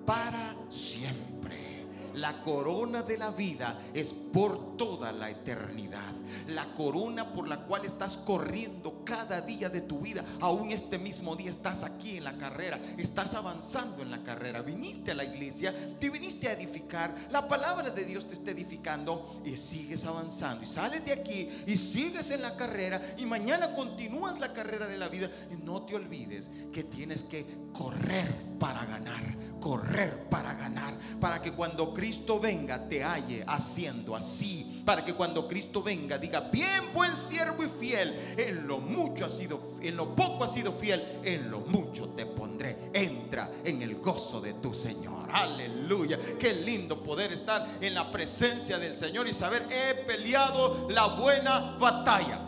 para 0.04 0.56
siempre. 0.68 1.69
La 2.14 2.42
corona 2.42 3.02
de 3.02 3.18
la 3.18 3.30
vida 3.30 3.80
es 3.94 4.12
por 4.12 4.76
toda 4.76 5.12
la 5.12 5.30
eternidad. 5.30 6.12
La 6.48 6.72
corona 6.74 7.32
por 7.32 7.48
la 7.48 7.64
cual 7.64 7.84
estás 7.84 8.16
corriendo 8.16 9.04
cada 9.04 9.40
día 9.40 9.68
de 9.68 9.80
tu 9.80 10.00
vida. 10.00 10.24
Aún 10.40 10.72
este 10.72 10.98
mismo 10.98 11.36
día 11.36 11.50
estás 11.50 11.84
aquí 11.84 12.16
en 12.16 12.24
la 12.24 12.36
carrera. 12.36 12.80
Estás 12.98 13.34
avanzando 13.34 14.02
en 14.02 14.10
la 14.10 14.22
carrera. 14.22 14.62
Viniste 14.62 15.10
a 15.10 15.14
la 15.14 15.24
iglesia, 15.24 15.74
te 15.98 16.10
viniste 16.10 16.48
a 16.48 16.52
edificar. 16.52 17.14
La 17.30 17.46
palabra 17.46 17.90
de 17.90 18.04
Dios 18.04 18.26
te 18.26 18.34
está 18.34 18.50
edificando 18.50 19.40
y 19.44 19.56
sigues 19.56 20.04
avanzando. 20.06 20.64
Y 20.64 20.66
sales 20.66 21.04
de 21.04 21.12
aquí 21.12 21.48
y 21.66 21.76
sigues 21.76 22.30
en 22.30 22.42
la 22.42 22.56
carrera. 22.56 23.00
Y 23.18 23.26
mañana 23.26 23.74
continúas 23.74 24.40
la 24.40 24.52
carrera 24.52 24.86
de 24.86 24.98
la 24.98 25.08
vida. 25.08 25.30
Y 25.50 25.64
no 25.64 25.82
te 25.82 25.94
olvides 25.94 26.50
que 26.72 26.84
tienes 26.84 27.22
que 27.22 27.46
correr 27.72 28.49
para 28.60 28.84
ganar. 28.84 29.22
Correr 29.58 30.28
para 30.28 30.54
ganar. 30.54 30.94
Para 31.18 31.42
que 31.42 31.52
cuando 31.52 31.92
Cristo 31.92 32.38
venga 32.38 32.88
te 32.88 33.02
halle 33.02 33.42
haciendo 33.46 34.14
así. 34.14 34.82
Para 34.84 35.04
que 35.04 35.14
cuando 35.14 35.48
Cristo 35.48 35.82
venga 35.82 36.18
diga, 36.18 36.40
bien 36.52 36.92
buen 36.94 37.16
siervo 37.16 37.64
y 37.64 37.68
fiel. 37.68 38.16
En 38.36 38.68
lo 38.68 38.78
mucho 38.78 39.26
ha 39.26 39.30
sido, 39.30 39.58
en 39.80 39.96
lo 39.96 40.14
poco 40.14 40.44
ha 40.44 40.48
sido 40.48 40.72
fiel. 40.72 41.20
En 41.24 41.50
lo 41.50 41.60
mucho 41.60 42.10
te 42.10 42.26
pondré. 42.26 42.90
Entra 42.92 43.50
en 43.64 43.82
el 43.82 43.96
gozo 43.96 44.40
de 44.40 44.54
tu 44.54 44.72
Señor. 44.72 45.28
Aleluya. 45.32 46.18
Qué 46.38 46.52
lindo 46.52 47.02
poder 47.02 47.32
estar 47.32 47.66
en 47.80 47.94
la 47.94 48.12
presencia 48.12 48.78
del 48.78 48.94
Señor 48.94 49.26
y 49.26 49.34
saber, 49.34 49.66
he 49.70 49.94
peleado 50.04 50.88
la 50.90 51.06
buena 51.06 51.76
batalla. 51.78 52.40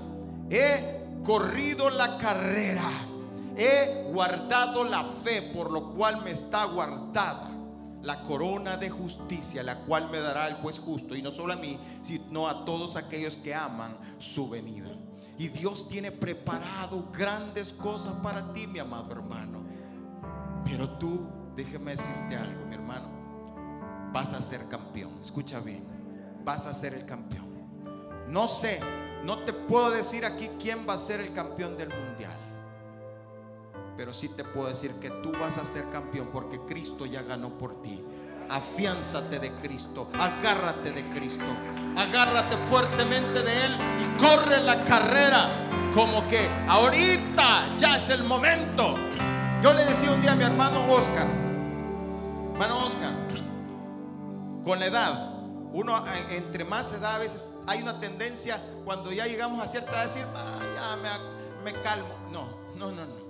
He 0.51 1.23
corrido 1.25 1.89
la 1.89 2.19
carrera. 2.19 3.12
He 3.57 4.11
guardado 4.13 4.85
la 4.85 5.05
fe 5.05 5.43
por 5.55 5.71
lo 5.71 5.95
cual 5.95 6.23
me 6.23 6.31
está 6.31 6.65
guardada 6.65 7.51
la 8.03 8.21
corona 8.23 8.77
de 8.77 8.91
justicia, 8.91 9.63
la 9.63 9.79
cual 9.85 10.11
me 10.11 10.19
dará 10.19 10.49
el 10.49 10.55
juez 10.55 10.79
justo, 10.79 11.15
y 11.15 11.23
no 11.23 11.31
solo 11.31 11.53
a 11.53 11.57
mí, 11.57 11.79
sino 12.03 12.49
a 12.49 12.65
todos 12.65 12.97
aquellos 12.97 13.37
que 13.37 13.55
aman 13.55 13.97
su 14.19 14.49
venida. 14.49 14.91
Y 15.39 15.49
Dios 15.49 15.89
tiene 15.89 16.13
preparado 16.13 17.09
grandes 17.13 17.73
cosas 17.73 18.15
para 18.23 18.53
ti, 18.53 18.67
mi 18.67 18.79
amado 18.81 19.13
hermano. 19.13 19.61
Pero 20.65 20.89
tú, 20.99 21.27
déjeme 21.57 21.93
decirte 21.93 22.37
algo, 22.37 22.67
mi 22.67 22.75
hermano, 22.75 23.09
vas 24.13 24.33
a 24.33 24.43
ser 24.43 24.69
campeón. 24.69 25.13
Escucha 25.23 25.61
bien, 25.61 25.85
vas 26.45 26.67
a 26.67 26.75
ser 26.75 26.95
el 26.95 27.07
campeón. 27.07 27.51
No 28.29 28.49
sé, 28.49 28.81
no 29.25 29.45
te 29.45 29.53
puedo 29.53 29.91
decir 29.91 30.25
aquí 30.25 30.51
quién 30.61 30.87
va 30.89 30.95
a 30.95 30.99
ser 30.99 31.21
el 31.21 31.33
campeón 31.33 31.77
del 31.77 31.89
mundial. 31.89 32.37
Pero 33.97 34.15
sí 34.15 34.29
te 34.29 34.45
puedo 34.45 34.69
decir 34.69 34.93
que 35.01 35.11
tú 35.11 35.33
vas 35.33 35.59
a 35.59 35.65
ser 35.65 35.89
campeón 35.91 36.31
porque 36.33 36.61
Cristo 36.61 37.07
ya 37.07 37.23
ganó 37.23 37.57
por 37.59 37.83
ti. 37.83 38.03
Afiánzate 38.49 39.39
de 39.39 39.51
Cristo, 39.63 40.09
agárrate 40.19 40.93
de 40.93 41.09
Cristo, 41.11 41.45
agárrate 41.97 42.57
fuertemente 42.69 43.43
de 43.43 43.65
Él 43.65 43.77
y 44.01 44.21
corre 44.21 44.61
la 44.61 44.85
carrera 44.85 45.49
como 45.95 46.27
que 46.29 46.49
ahorita 46.69 47.75
ya 47.77 47.97
es 47.97 48.11
el 48.11 48.25
momento. 48.25 48.97
Yo 49.63 49.73
le 49.73 49.85
decía 49.85 50.11
un 50.11 50.21
día 50.21 50.33
a 50.33 50.37
mi 50.37 50.45
hermano 50.45 50.93
Oscar, 50.93 51.27
hermano 52.53 52.87
Oscar, 52.87 53.13
con 54.65 54.81
la 54.81 54.87
edad, 54.87 55.33
uno 55.73 55.97
eh, 56.07 56.37
entre 56.37 56.65
más 56.65 56.93
edad 56.93 57.17
a 57.17 57.19
veces 57.19 57.55
hay 57.67 57.83
una 57.83 58.01
tendencia 58.01 58.61
cuando 58.85 59.13
ya 59.13 59.27
llegamos 59.27 59.63
a 59.63 59.67
cierta 59.67 59.93
edad 59.93 60.01
a 60.01 60.07
decir, 60.07 60.25
ah, 60.35 60.61
ya 60.75 60.97
me, 60.97 61.73
me 61.73 61.81
calmo. 61.81 62.15
No, 62.31 62.49
no, 62.77 62.93
no, 62.93 63.07
no 63.07 63.22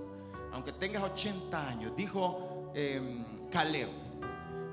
aunque 0.52 0.72
tengas 0.72 1.02
80 1.02 1.68
años, 1.68 1.92
dijo 1.96 2.70
eh, 2.74 3.24
Caleb. 3.50 3.88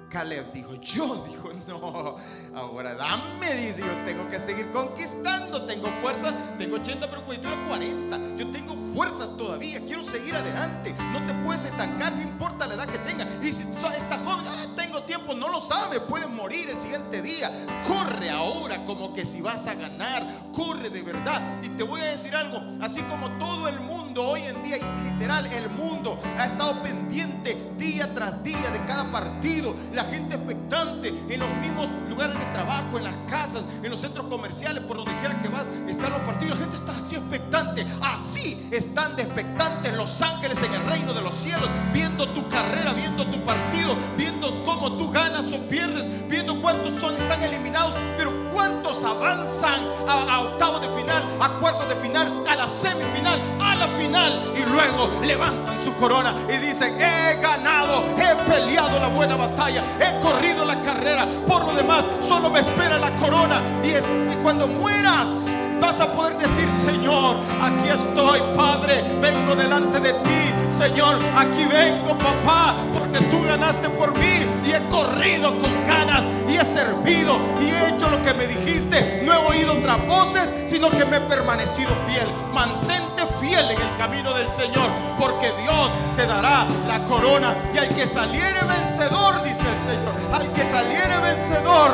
Caleb 0.10 0.51
dijo, 0.51 0.74
yo 0.82 1.24
dijo, 1.30 1.51
no, 1.68 2.18
ahora 2.55 2.95
dame, 2.95 3.53
dice, 3.55 3.82
yo 3.82 4.05
tengo 4.05 4.28
que 4.28 4.39
seguir 4.39 4.72
conquistando, 4.72 5.66
tengo 5.66 5.88
fuerza, 6.01 6.34
tengo 6.57 6.78
80, 6.78 7.10
pero 7.10 7.24
cuando 7.26 7.43
yo 7.43 7.49
era 7.49 7.68
40, 7.68 8.20
yo 8.36 8.51
tengo 8.51 8.76
fuerza 8.95 9.38
todavía, 9.38 9.80
quiero 9.82 10.03
seguir 10.03 10.36
adelante, 10.36 10.95
no 11.14 11.26
te 11.26 11.34
puedes 11.45 11.66
estancar, 11.66 12.14
no 12.14 12.24
importa 12.24 12.66
la 12.66 12.74
edad 12.74 12.88
que 12.88 12.97
tengas, 12.99 13.28
y 13.41 13.53
si 13.53 13.64
esta 13.64 14.18
joven, 14.18 14.45
ah, 14.47 14.66
tengo 14.76 15.03
tiempo, 15.03 15.34
no 15.36 15.47
lo 15.47 15.62
sabe, 15.62 15.99
puedes 15.99 16.28
morir 16.30 16.70
el 16.70 16.78
siguiente 16.78 17.22
día, 17.22 17.51
corre 17.88 18.32
ahora 18.32 18.84
como 18.86 19.14
que 19.14 19.26
si 19.26 19.41
vas 19.41 19.68
a 19.68 19.76
ganar, 19.76 20.28
corre 20.53 20.89
de 20.89 21.03
verdad, 21.03 21.41
y 21.64 21.70
te 21.70 21.84
voy 21.84 22.01
a 22.01 22.05
decir 22.05 22.36
algo, 22.36 22.60
así 22.82 23.01
como 23.03 23.30
todo 23.38 23.68
el 23.68 23.80
mundo 23.80 24.28
hoy 24.28 24.41
en 24.41 24.62
día, 24.64 24.78
literal, 25.03 25.45
el 25.45 25.70
mundo 25.70 26.20
ha 26.38 26.45
estado 26.45 26.82
pendiente 26.82 27.57
día 27.78 28.14
tras 28.14 28.43
día 28.43 28.70
de 28.72 28.84
cada 28.86 29.12
partido, 29.12 29.76
la 30.00 30.06
gente 30.06 30.36
expectante 30.36 31.14
en 31.28 31.39
los 31.41 31.54
mismos 31.56 31.89
lugares 32.08 32.39
de 32.39 32.45
trabajo, 32.54 32.97
en 32.97 33.04
las 33.04 33.18
casas, 33.28 33.66
en 33.84 33.91
los 33.91 34.00
centros 34.00 34.28
comerciales, 34.28 34.82
por 34.86 34.95
donde 34.95 35.14
quiera 35.18 35.38
que 35.41 35.50
vas, 35.50 35.70
están 35.89 36.14
los 36.14 36.22
partidos. 36.22 36.58
La 36.58 36.64
gente 36.64 36.78
está 36.78 36.93
así 36.95 37.16
expectante. 37.16 37.86
Así 38.02 38.70
están 38.72 39.18
de 39.18 39.24
expectantes 39.24 39.93
los 39.93 40.22
ángeles 40.22 40.64
en 40.64 40.74
el 40.74 40.86
reino 40.86 41.14
de 41.14 41.22
los 41.22 41.36
cielos, 41.36 41.70
viendo 41.91 42.30
tu 42.30 42.47
carrera, 42.47 42.93
viendo 42.93 43.30
tu 43.30 43.43
partido, 43.43 43.93
viendo 44.16 44.64
cómo 44.64 44.93
tú 44.93 45.12
ganas 45.12 45.52
o 45.52 45.58
pierdes, 45.68 46.08
viendo 46.30 46.62
cuántos 46.62 46.93
son, 46.93 47.16
están 47.16 47.43
eliminados, 47.43 47.93
pero 48.16 48.32
cuántos 48.60 49.05
avanzan 49.05 49.80
a, 50.05 50.36
a 50.36 50.41
octavos 50.41 50.82
de 50.82 50.89
final, 50.89 51.24
a 51.39 51.47
cuartos 51.60 51.88
de 51.88 51.95
final, 51.95 52.43
a 52.45 52.55
la 52.57 52.68
semifinal, 52.68 53.39
a 53.62 53.76
la 53.76 53.88
final 53.88 54.51
y 54.53 54.70
luego 54.70 55.10
levantan 55.24 55.82
su 55.82 55.93
corona 55.93 56.36
y 56.49 56.57
dicen, 56.57 56.93
he 57.01 57.39
ganado, 57.39 58.03
he 58.18 58.36
peleado 58.49 58.99
la 58.99 59.07
buena 59.07 59.38
batalla, 59.38 59.82
he 59.97 60.22
corrido 60.22 60.66
la 60.66 60.82
carrera. 60.82 61.26
Por 61.47 61.64
lo 61.64 61.74
demás, 61.74 62.10
solo 62.20 62.49
me 62.49 62.60
espera 62.60 62.97
la 62.97 63.16
corona. 63.16 63.62
Y, 63.82 63.91
es, 63.91 64.05
cuando 64.43 64.68
mueras, 64.68 65.57
vas 65.80 66.01
a 66.01 66.12
poder 66.12 66.38
decir, 66.38 66.68
Señor, 66.86 67.38
aquí 67.62 67.88
estoy, 67.88 68.41
Padre, 68.57 69.05
vengo 69.22 69.55
delante 69.55 70.01
de 70.01 70.12
ti. 70.12 70.30
Señor, 70.68 71.18
aquí 71.38 71.64
vengo, 71.64 72.18
papá, 72.18 72.76
porque 72.93 73.20
tú 73.28 73.41
ganaste 73.43 73.89
por 73.89 74.12
mí 74.18 74.45
y 74.66 74.72
he 74.72 74.82
corrido 74.89 75.57
con 75.57 75.86
ganas 75.86 76.28
y 76.47 76.49
he 76.60 76.66
servido 76.66 77.39
y 77.62 77.70
he 77.70 77.89
hecho 77.89 78.10
lo 78.10 78.22
que 78.22 78.34
me 78.34 78.47
dijiste. 78.47 79.22
No 79.24 79.34
he 79.34 79.38
oído 79.38 79.74
otras 79.74 80.05
voces, 80.05 80.53
sino 80.66 80.89
que 80.89 81.05
me 81.05 81.18
he 81.18 81.22
permanecido 81.22 81.89
fiel. 82.07 82.28
Mantente 82.53 83.26
fiel 83.39 83.72
en 83.72 83.82
el 83.82 83.95
camino 83.97 84.34
del 84.34 84.49
Señor, 84.49 84.89
porque 85.18 85.51
Dios 85.62 85.89
te 86.16 86.26
dará 86.26 86.66
la 86.88 87.03
corona. 87.05 87.55
Y 87.74 87.78
al 87.78 87.89
que 87.89 88.05
saliere 88.05 88.60
vencedor, 88.62 89.43
dice 89.43 89.64
el 89.64 89.82
Señor, 89.82 90.14
al 90.34 90.51
que 90.53 90.70
saliere 90.70 91.18
vencedor, 91.20 91.91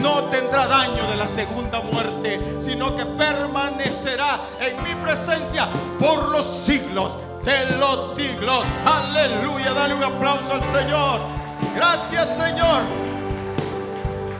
no 0.00 0.24
tendrá 0.24 0.66
daño 0.66 1.06
de 1.08 1.16
la 1.16 1.28
segunda 1.28 1.80
muerte, 1.80 2.56
sino 2.58 2.96
que 2.96 3.04
permanecerá 3.04 4.40
en 4.60 4.82
mi 4.82 4.94
presencia 5.02 5.68
por 5.98 6.30
los 6.30 6.46
siglos 6.46 7.18
de 7.44 7.76
los 7.76 8.14
siglos. 8.14 8.64
Aleluya, 8.84 9.72
dale 9.74 9.94
un 9.94 10.04
aplauso 10.04 10.54
al 10.54 10.64
Señor. 10.64 11.20
Gracias 11.74 12.36
Señor. 12.36 13.09